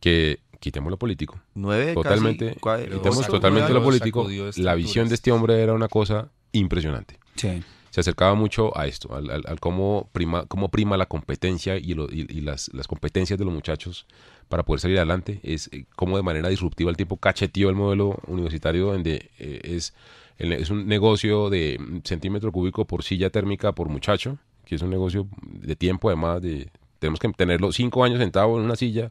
que, 0.00 0.40
quitemos 0.60 0.90
lo 0.90 0.96
político, 0.96 1.38
Nueve 1.54 1.92
totalmente, 1.92 2.56
casi, 2.62 2.84
quitemos 2.88 3.26
totalmente 3.26 3.72
lo 3.72 3.82
político, 3.82 4.26
la 4.56 4.74
visión 4.74 5.08
de 5.08 5.14
este 5.14 5.30
hombre 5.30 5.62
era 5.62 5.74
una 5.74 5.88
cosa 5.88 6.30
impresionante. 6.52 7.18
Sí. 7.34 7.62
Se 7.96 8.00
acercaba 8.00 8.34
mucho 8.34 8.76
a 8.78 8.86
esto, 8.86 9.14
al, 9.14 9.30
al- 9.30 9.44
al 9.46 9.58
cómo, 9.58 10.10
prima, 10.12 10.44
cómo 10.44 10.68
prima 10.68 10.98
la 10.98 11.06
competencia 11.06 11.78
y, 11.78 11.94
lo- 11.94 12.10
y- 12.12 12.26
y 12.28 12.42
las, 12.42 12.68
las 12.74 12.86
competencias 12.86 13.38
de 13.38 13.46
los 13.46 13.54
muchachos 13.54 14.04
para 14.50 14.64
poder 14.64 14.80
salir 14.80 14.98
adelante. 14.98 15.40
Es 15.42 15.70
eh, 15.72 15.86
cómo 15.96 16.18
de 16.18 16.22
manera 16.22 16.50
disruptiva 16.50 16.90
el 16.90 16.96
tiempo 16.98 17.16
cacheteó 17.16 17.70
el 17.70 17.74
modelo 17.74 18.18
universitario 18.26 18.92
donde 18.92 19.30
eh, 19.38 19.60
es, 19.64 19.94
el- 20.36 20.52
es 20.52 20.68
un 20.68 20.86
negocio 20.86 21.48
de 21.48 21.80
centímetro 22.04 22.52
cúbico 22.52 22.84
por 22.84 23.02
silla 23.02 23.30
térmica 23.30 23.72
por 23.72 23.88
muchacho, 23.88 24.36
que 24.66 24.74
es 24.74 24.82
un 24.82 24.90
negocio 24.90 25.26
de 25.42 25.74
tiempo 25.74 26.08
además 26.10 26.42
de... 26.42 26.68
Tenemos 26.98 27.18
que 27.18 27.30
tenerlo 27.32 27.72
cinco 27.72 28.04
años 28.04 28.18
sentado 28.18 28.58
en 28.58 28.64
una 28.66 28.76
silla 28.76 29.10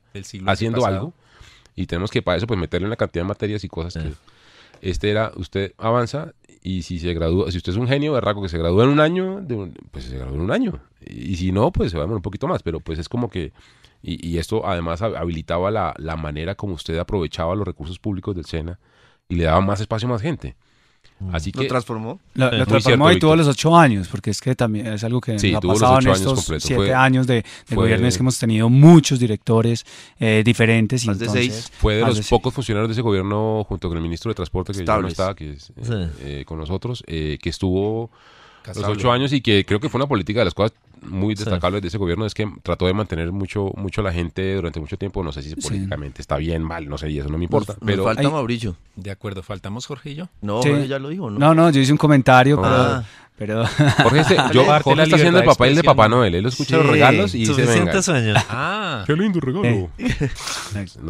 haciendo 0.52 0.78
algo 0.95 1.13
y 1.76 1.88
tenemos 1.88 2.12
que 2.12 2.21
para 2.21 2.38
eso 2.38 2.45
pues 2.45 2.60
meterle 2.60 2.86
una 2.86 2.98
cantidad 2.98 3.24
de 3.24 3.30
materias 3.30 3.63
y 3.63 3.67
cosas 3.67 3.95
que 4.04 4.89
este 4.91 5.10
era 5.10 5.32
usted 5.38 5.74
avanza 5.80 6.34
y 6.67 6.82
si 6.82 6.97
se 6.99 7.13
gradúa 7.13 7.51
si 7.51 7.58
usted 7.58 7.71
es 7.73 7.78
un 7.78 7.88
genio 7.88 8.13
berraco 8.13 8.41
que 8.41 8.49
se 8.49 8.58
gradúa 8.58 8.86
en 8.86 8.89
un 8.89 8.99
año 8.99 9.45
pues 9.91 10.06
se 10.06 10.17
gradúa 10.17 10.36
en 10.36 10.41
un 10.41 10.51
año. 10.51 10.80
Y 11.06 11.36
si 11.36 11.51
no 11.51 11.71
pues 11.71 11.91
se 11.91 11.97
va 11.97 12.04
a 12.04 12.06
demorar 12.06 12.17
un 12.17 12.21
poquito 12.23 12.47
más 12.47 12.63
pero 12.63 12.80
pues 12.80 12.97
es 12.99 13.08
como 13.08 13.30
que 13.30 13.54
y, 14.01 14.28
y 14.28 14.38
esto 14.39 14.65
además 14.65 15.01
ha- 15.01 15.17
habilitaba 15.19 15.69
la, 15.71 15.93
la 15.97 16.15
manera 16.15 16.56
como 16.56 16.73
usted 16.73 16.97
aprovechaba 16.97 17.56
los 17.56 17.67
recursos 17.67 17.99
públicos 17.99 18.36
del 18.36 18.45
SENA 18.45 18.80
y 19.30 19.36
le 19.36 19.43
daba 19.45 19.62
más 19.62 19.80
espacio 19.80 20.08
a 20.08 20.12
más 20.12 20.21
gente 20.21 20.56
así 21.32 21.51
¿Lo 21.54 21.65
transformó? 21.67 22.19
Lo, 22.34 22.49
transformó 22.65 23.06
cierto, 23.06 23.12
y 23.12 23.19
tuvo 23.19 23.36
los 23.36 23.47
ocho 23.47 23.75
años, 23.78 24.08
porque 24.10 24.32
es 24.32 24.41
que 24.41 24.54
también 24.56 24.88
es 24.88 25.04
algo 25.04 25.21
que 25.21 25.39
Sí, 25.39 25.51
nos 25.51 25.58
ha 25.58 25.62
tuvo 25.62 25.71
los 25.73 25.82
pasado 25.82 25.99
en 25.99 26.08
años 26.08 26.17
estos 26.19 26.34
completos. 26.36 26.63
siete 26.67 26.75
Fue- 26.84 26.93
años 26.93 27.28
de, 27.28 27.45
de 27.69 27.75
gobierno, 27.75 28.08
es 28.08 28.17
que 28.17 28.23
hemos 28.23 28.38
tenido 28.38 28.69
muchos 28.69 29.19
directores 29.19 29.86
eh, 30.19 30.41
diferentes. 30.45 31.04
Y 31.04 31.08
Más 31.08 31.19
de 31.19 31.25
entonces, 31.25 31.54
seis. 31.54 31.71
fue 31.80 31.95
de 31.95 32.01
los 32.01 32.10
de 32.17 32.23
seis. 32.23 32.30
pocos 32.30 32.54
funcionarios 32.54 32.89
de 32.89 32.93
ese 32.93 33.01
gobierno 33.01 33.63
junto 33.67 33.88
con 33.88 33.97
el 33.97 34.04
ministro 34.04 34.30
de 34.30 34.36
transporte 34.36 34.73
que 34.73 34.86
ya 34.86 34.97
no 34.99 35.08
estaba 35.08 35.36
que 35.36 35.51
es, 35.54 35.69
eh, 35.69 35.73
Sí. 35.82 35.93
eh, 36.21 36.43
con 36.45 36.58
nosotros 36.60 37.04
eh, 37.08 37.38
que 37.41 37.49
estuvo 37.49 38.12
los 38.73 38.86
ocho 38.89 39.12
años 39.12 39.32
y 39.34 39.41
que 39.41 39.65
creo 39.65 39.80
que 39.80 39.89
fue 39.89 39.99
una 39.99 40.08
política 40.08 40.39
de 40.39 40.45
las 40.45 40.54
cosas 40.54 40.73
muy 41.01 41.36
destacables 41.36 41.82
de 41.84 41.88
ese 41.89 41.97
gobierno 41.99 42.25
es 42.25 42.34
que 42.34 42.49
trató 42.63 42.88
de 42.88 42.93
mantener 42.93 43.32
mucho 43.32 43.71
mucho 43.78 44.01
a 44.01 44.04
la 44.06 44.12
gente 44.13 44.56
durante 44.56 44.80
mucho 44.80 44.97
tiempo 44.97 45.23
no 45.23 45.32
sé 45.32 45.43
si 45.43 45.56
políticamente 45.56 46.19
está 46.21 46.38
bien 46.38 46.63
mal 46.63 46.89
no 46.89 46.97
sé 46.97 47.12
y 47.12 47.19
eso 47.19 47.30
no 47.30 47.38
me 47.38 47.43
importa 47.43 47.73
Nos- 47.73 47.82
nos 47.82 47.88
pero 47.91 48.04
falta. 48.06 48.30
Mauricio. 48.30 48.75
De 48.95 49.12
acuerdo, 49.12 49.43
faltamos 49.43 49.86
Jorge 49.86 50.12
y 50.12 50.15
yo. 50.15 50.30
No, 50.41 50.63
Sí. 50.63 50.69
Jorge 50.69 50.88
ya 50.88 50.97
lo 50.99 51.10
dijo, 51.10 51.30
¿no? 51.30 51.38
No, 51.38 51.54
no, 51.54 51.69
yo 51.69 51.80
hice 51.82 51.91
un 51.91 51.97
comentario, 51.99 52.60
Ah. 52.63 53.04
pero, 53.38 53.65
Jorge, 54.04 54.19
este- 54.21 54.36
yo, 54.54 54.63
Jorge 54.65 55.04
está 55.04 55.15
haciendo 55.17 55.39
el 55.39 55.45
papel 55.45 55.75
de. 55.75 55.84
Papá 55.84 56.08
Noel 56.08 56.34
él 56.34 56.45
escucha 56.45 56.78
los 56.78 56.88
regalos 56.88 57.36
y 57.36 57.39
dice 57.45 57.65
venga 57.65 58.01
sueño. 58.01 58.34
Ah, 58.49 59.04
qué 59.06 59.13
lindo 59.13 59.39
regalo 59.41 59.89
Eh. 59.97 60.19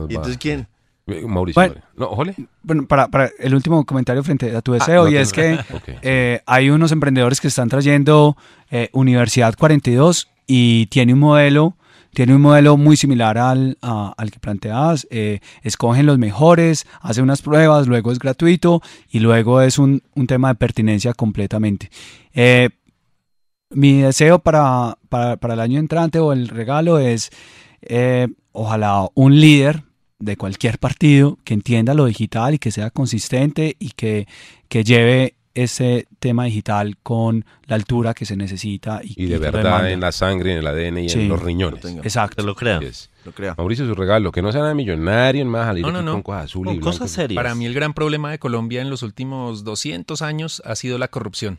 ¿Y 0.10 0.16
entonces 0.16 0.38
quién? 0.38 0.68
Eh, 1.08 1.22
Mauricio 1.28 1.62
Bueno. 1.62 1.76
vale. 1.76 1.86
no 1.98 2.08
Jole 2.16 2.36
bueno, 2.64 2.88
para, 2.88 3.08
para 3.10 3.30
el 3.40 3.54
último 3.54 3.86
comentario 3.86 4.24
frente 4.24 4.56
a 4.56 4.62
tu 4.62 4.74
Ah, 4.74 4.78
deseo, 4.78 5.04
no 5.04 5.10
y 5.12 5.18
es 5.18 5.32
que 5.34 5.60
eh, 6.02 6.42
hay 6.48 6.70
unos 6.72 6.92
emprendedores 6.92 7.40
que 7.42 7.48
están 7.48 7.70
trayendo 7.70 8.36
eh, 8.72 8.90
Universidad 8.92 9.54
42 9.56 10.28
y 10.48 10.88
tiene 10.88 11.14
un 11.14 11.20
modelo, 11.20 11.76
tiene 12.12 12.34
un 12.34 12.42
modelo 12.42 12.76
muy 12.78 12.98
similar 12.98 13.38
al, 13.38 13.78
a- 13.84 14.14
al 14.18 14.32
que 14.32 14.40
planteabas. 14.40 15.06
eh, 15.12 15.42
escogen 15.62 16.08
los 16.08 16.18
mejores, 16.18 16.88
hacen 17.02 17.24
unas 17.24 17.42
pruebas, 17.44 17.86
luego 17.88 18.12
es 18.12 18.18
gratuito 18.18 18.82
y 19.12 19.20
luego 19.20 19.62
es 19.62 19.78
un, 19.78 20.02
un 20.16 20.26
tema 20.26 20.48
de 20.50 20.56
pertinencia 20.56 21.14
completamente. 21.14 21.90
Eh, 22.34 22.70
mi 23.70 24.02
deseo 24.02 24.40
para, 24.40 24.98
para, 25.10 25.38
para 25.38 25.54
el 25.54 25.60
año 25.60 25.80
entrante 25.80 26.20
o 26.20 26.34
el 26.34 26.48
regalo 26.48 26.98
es, 26.98 27.30
eh, 27.82 28.28
ojalá 28.52 29.08
un 29.16 29.40
líder 29.40 29.84
de 30.26 30.36
cualquier 30.38 30.80
partido 30.80 31.38
que 31.44 31.54
entienda 31.54 31.94
lo 31.94 32.06
digital 32.06 32.56
y 32.56 32.60
que 32.60 32.72
sea 32.72 32.90
consistente 32.90 33.76
y 33.80 33.92
que, 33.92 34.28
que 34.68 34.84
lleve 34.84 35.36
ese 35.54 36.06
tema 36.20 36.44
digital 36.46 36.98
con 37.02 37.46
la 37.68 37.76
altura 37.76 38.14
que 38.14 38.26
se 38.26 38.36
necesita. 38.36 39.00
Y, 39.02 39.24
Y 39.24 39.28
de 39.28 39.38
verdad 39.38 39.64
demanda. 39.64 39.92
en 39.92 40.00
la 40.02 40.12
sangre, 40.12 40.52
en 40.52 40.58
el 40.60 40.68
ADN 40.68 40.98
y 41.06 41.10
Sí. 41.10 41.22
en 41.22 41.30
los 41.30 41.42
riñones. 41.42 41.82
Lo. 41.82 42.02
Exacto. 42.04 42.36
Te 42.38 42.44
lo 42.44 42.56
creo. 42.56 42.80
Así 42.80 42.88
es. 42.88 43.10
Lo 43.24 43.32
crea. 43.32 43.56
Mauricio, 43.58 43.86
su 43.88 43.96
regalo, 43.96 44.32
que 44.34 44.42
no 44.42 44.52
sea 44.52 44.62
nada 44.62 44.74
millonario, 44.74 45.42
en 45.42 45.48
más 45.48 45.74
No, 45.78 45.92
no, 45.92 46.02
no. 46.02 46.12
con 46.12 46.22
cosas 46.24 46.44
azules 46.46 46.76
y 46.76 46.80
cosas 46.80 47.10
serias. 47.10 47.36
Para 47.42 47.56
mí 47.56 47.66
el 47.66 47.74
gran 47.74 47.94
problema 47.94 48.30
de 48.32 48.38
Colombia 48.40 48.82
en 48.82 48.90
los 48.90 49.02
últimos 49.02 49.64
200 49.64 50.22
años 50.22 50.62
ha 50.66 50.76
sido 50.76 50.98
la 50.98 51.08
corrupción. 51.08 51.58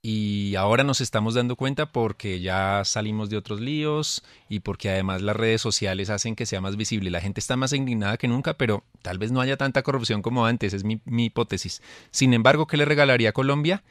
Y 0.00 0.54
ahora 0.54 0.84
nos 0.84 1.00
estamos 1.00 1.34
dando 1.34 1.56
cuenta 1.56 1.90
porque 1.90 2.40
ya 2.40 2.82
salimos 2.84 3.30
de 3.30 3.36
otros 3.36 3.60
líos 3.60 4.22
y 4.48 4.60
porque 4.60 4.90
además 4.90 5.22
las 5.22 5.34
redes 5.34 5.60
sociales 5.60 6.08
hacen 6.08 6.36
que 6.36 6.46
sea 6.46 6.60
más 6.60 6.76
visible. 6.76 7.10
La 7.10 7.20
gente 7.20 7.40
está 7.40 7.56
más 7.56 7.72
indignada 7.72 8.16
que 8.16 8.28
nunca, 8.28 8.54
pero 8.54 8.84
tal 9.02 9.18
vez 9.18 9.32
no 9.32 9.40
haya 9.40 9.56
tanta 9.56 9.82
corrupción 9.82 10.22
como 10.22 10.46
antes, 10.46 10.72
es 10.72 10.84
mi, 10.84 11.00
hipótesis. 11.04 11.82
Sin 12.12 12.32
embargo, 12.32 12.68
¿qué 12.68 12.76
le 12.76 12.84
regalaría 12.84 13.30
a 13.30 13.32
Colombia? 13.32 13.82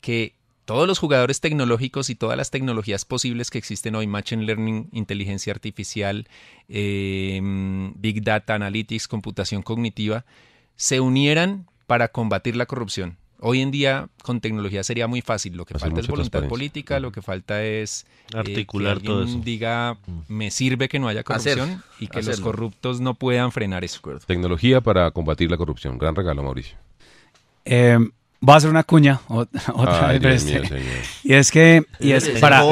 Que 0.00 0.34
todos 0.66 0.86
los 0.86 1.00
jugadores 1.00 1.40
tecnológicos 1.40 2.10
y 2.10 2.14
todas 2.14 2.36
las 2.36 2.52
tecnologías 2.52 3.04
posibles 3.04 3.50
que 3.50 3.58
existen 3.58 3.96
hoy, 3.96 4.06
Machine 4.06 4.44
Learning, 4.44 4.88
inteligencia 4.92 5.52
artificial, 5.52 6.28
eh, 6.68 7.40
Big 7.96 8.22
Data 8.22 8.54
Analytics, 8.54 9.08
computación 9.08 9.62
cognitiva, 9.62 10.24
se 10.76 11.00
unieran 11.00 11.66
para 11.88 12.06
combatir 12.08 12.54
la 12.54 12.66
corrupción. 12.66 13.18
Hoy 13.42 13.60
en 13.62 13.70
día 13.70 14.08
con 14.22 14.40
tecnología 14.40 14.84
sería 14.84 15.06
muy 15.06 15.22
fácil. 15.22 15.56
Lo 15.56 15.64
que 15.64 15.74
Hacer 15.74 15.88
falta 15.88 16.00
es 16.00 16.06
voluntad 16.08 16.46
política, 16.48 17.00
lo 17.00 17.10
que 17.10 17.22
falta 17.22 17.64
es 17.64 18.06
eh, 18.34 18.38
Articular 18.38 18.98
que 19.00 19.06
todo 19.06 19.20
alguien 19.20 19.36
eso. 19.38 19.44
diga 19.44 19.96
me 20.28 20.50
sirve 20.50 20.88
que 20.88 20.98
no 20.98 21.08
haya 21.08 21.22
Hacer, 21.26 21.56
corrupción 21.58 21.82
y 22.00 22.06
que 22.08 22.22
los 22.22 22.40
corruptos 22.40 23.00
no 23.00 23.14
puedan 23.14 23.50
frenar 23.50 23.82
eso. 23.84 24.00
Tecnología 24.26 24.80
para 24.82 25.10
combatir 25.10 25.50
la 25.50 25.56
corrupción. 25.56 25.96
Gran 25.98 26.14
regalo, 26.14 26.42
Mauricio. 26.42 26.76
Eh, 27.64 27.98
va 28.46 28.56
a 28.56 28.60
ser 28.60 28.70
una 28.70 28.84
cuña 28.84 29.20
ot- 29.28 29.48
otra 29.74 30.08
Ay, 30.08 30.18
vez. 30.18 30.44
pero 30.44 30.62
Dios 30.62 30.70
mío, 30.70 30.80
señor. 30.80 31.04
y 31.24 31.32
es 31.34 31.50
que 31.50 31.84
y 31.98 32.12
es, 32.12 32.24
Es 32.26 32.34
el 32.36 32.40
para 32.40 32.58
el 32.60 32.64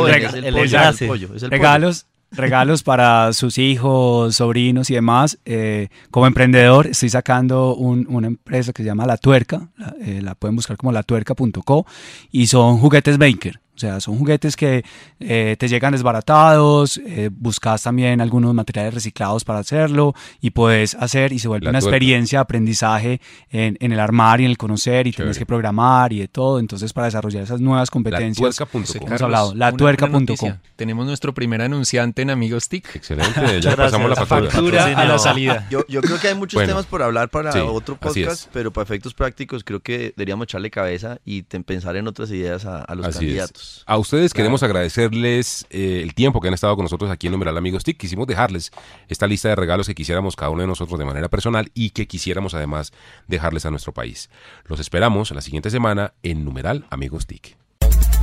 el 0.45 0.53
pollo, 0.55 0.65
enlace. 0.65 0.91
es 0.91 1.01
el 1.03 1.09
pollo, 1.09 1.27
es 1.29 1.43
el 1.43 1.49
pollo. 1.49 1.51
regalos 1.51 2.07
regalos 2.31 2.83
para 2.83 3.33
sus 3.33 3.59
hijos, 3.59 4.37
sobrinos 4.37 4.91
y 4.91 4.95
demás. 4.95 5.39
Eh, 5.45 5.89
como 6.11 6.27
emprendedor 6.27 6.87
estoy 6.87 7.09
sacando 7.09 7.75
un- 7.75 8.07
una 8.09 8.27
empresa 8.27 8.73
que 8.73 8.83
se 8.83 8.87
llama 8.89 9.07
La 9.07 9.17
Tuerca, 9.17 9.69
la, 9.77 9.95
eh, 10.01 10.21
la 10.23 10.35
pueden 10.35 10.57
buscar 10.57 10.77
como 10.77 10.93
latuerca.co 10.93 11.87
y 12.31 12.47
son 12.49 12.79
juguetes 12.79 13.19
Baker. 13.19 13.61
O 13.79 13.81
sea, 13.81 14.01
son 14.01 14.19
juguetes 14.19 14.57
que 14.57 14.85
eh, 15.21 15.55
te 15.57 15.69
llegan 15.69 15.93
desbaratados, 15.93 16.99
eh, 17.07 17.31
buscas 17.33 17.81
también 17.81 18.21
algunos 18.21 18.53
materiales 18.53 18.93
reciclados 18.93 19.45
para 19.45 19.61
hacerlo 19.61 20.15
y 20.41 20.51
puedes 20.51 20.97
hacer 20.97 21.33
y 21.33 21.39
se 21.39 21.47
vuelve 21.47 21.67
La 21.67 21.71
una 21.71 21.79
Tuerca. 21.79 21.95
experiencia 21.97 22.39
de 22.39 22.43
aprendizaje 22.43 23.21
en, 23.51 23.77
en 23.79 23.93
el 23.93 24.01
armar 24.01 24.41
y 24.41 24.47
en 24.47 24.51
el 24.51 24.59
conocer 24.59 25.07
y 25.07 25.13
tienes 25.13 25.39
que 25.39 25.47
programar 25.47 26.13
y 26.13 26.19
de 26.19 26.27
todo. 26.27 26.59
Entonces, 26.59 26.93
para 26.93 27.05
desarrollar 27.05 27.45
esas 27.45 27.61
nuevas 27.61 27.89
competencias, 27.89 28.61
hemos 29.05 29.23
hablado, 29.23 29.51
una 29.53 29.71
latuerca.com. 29.71 30.55
Tenemos 30.75 31.07
nuestro 31.07 31.33
primer 31.33 31.63
anunciante 31.63 32.23
en 32.23 32.31
Amigos 32.31 32.69
TIC. 32.69 32.97
Excelente, 32.97 33.61
ya 33.61 33.77
pasamos 33.77 34.11
la 34.11 34.17
factura. 34.27 34.51
Factura 34.51 34.85
a 34.87 35.05
la 35.05 35.19
salida. 35.21 35.67
Yo, 35.71 35.85
yo 35.89 36.01
creo 36.01 36.19
que 36.19 36.29
hay 36.29 36.35
muchos 36.35 36.55
Bueno, 36.55 36.73
temas 36.73 36.87
por 36.87 37.03
hablar 37.03 37.29
para 37.29 37.53
sí, 37.53 37.61
otro 37.61 37.97
podcast, 37.97 38.49
pero 38.53 38.73
para 38.73 38.83
efectos 38.83 39.15
prácticos 39.15 39.63
creo 39.63 39.81
que 39.81 40.15
deberíamos 40.17 40.45
echarle 40.47 40.69
cabeza 40.71 41.19
y 41.25 41.43
pensar 41.43 41.95
en 41.97 42.09
otras 42.09 42.31
ideas 42.33 42.65
a, 42.65 42.83
a 42.83 42.95
los 42.97 43.07
Así 43.07 43.39
es. 43.39 43.53
A 43.87 43.97
ustedes 43.97 44.35
queremos 44.35 44.63
agradecerles 44.63 45.67
eh, 45.71 46.01
el 46.03 46.15
tiempo 46.15 46.41
que 46.41 46.49
han 46.49 46.55
estado 46.55 46.77
con 46.77 46.85
nosotros 46.85 47.11
aquí 47.11 47.27
en 47.27 47.33
Numeral 47.33 47.57
Amigos 47.57 47.85
TIC. 47.85 47.97
Quisimos 47.97 48.27
dejarles 48.27 48.71
esta 49.09 49.27
lista 49.27 49.49
de 49.49 49.57
regalos 49.57 49.87
que 49.87 49.95
quisiéramos 49.95 50.37
cada 50.37 50.51
uno 50.51 50.63
de 50.63 50.69
nosotros 50.69 50.99
de 50.99 51.05
manera 51.05 51.29
personal 51.29 51.71
y 51.75 51.91
que 51.91 52.07
quisiéramos 52.07 52.55
además 52.55 52.93
dejarles 53.27 53.67
a 53.67 53.71
nuestro 53.71 53.93
país. 53.93 54.31
Los 54.67 54.81
esperamos 54.81 55.31
la 55.31 55.41
siguiente 55.41 55.71
semana 55.71 56.13
en 56.23 56.45
Numeral 56.45 56.87
Amigos 56.91 57.27
TIC. 57.27 57.57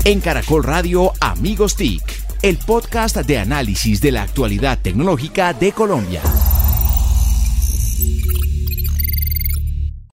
En 0.03 0.21
Caracol 0.21 0.63
Radio 0.63 1.12
Amigos 1.19 1.75
TIC, 1.75 2.03
el 2.43 2.58
podcast 2.60 3.17
de 3.17 3.39
análisis 3.39 4.01
de 4.01 4.12
la 4.12 4.21
actualidad 4.21 4.79
tecnológica 4.81 5.53
de 5.53 5.71
Colombia. 5.71 6.21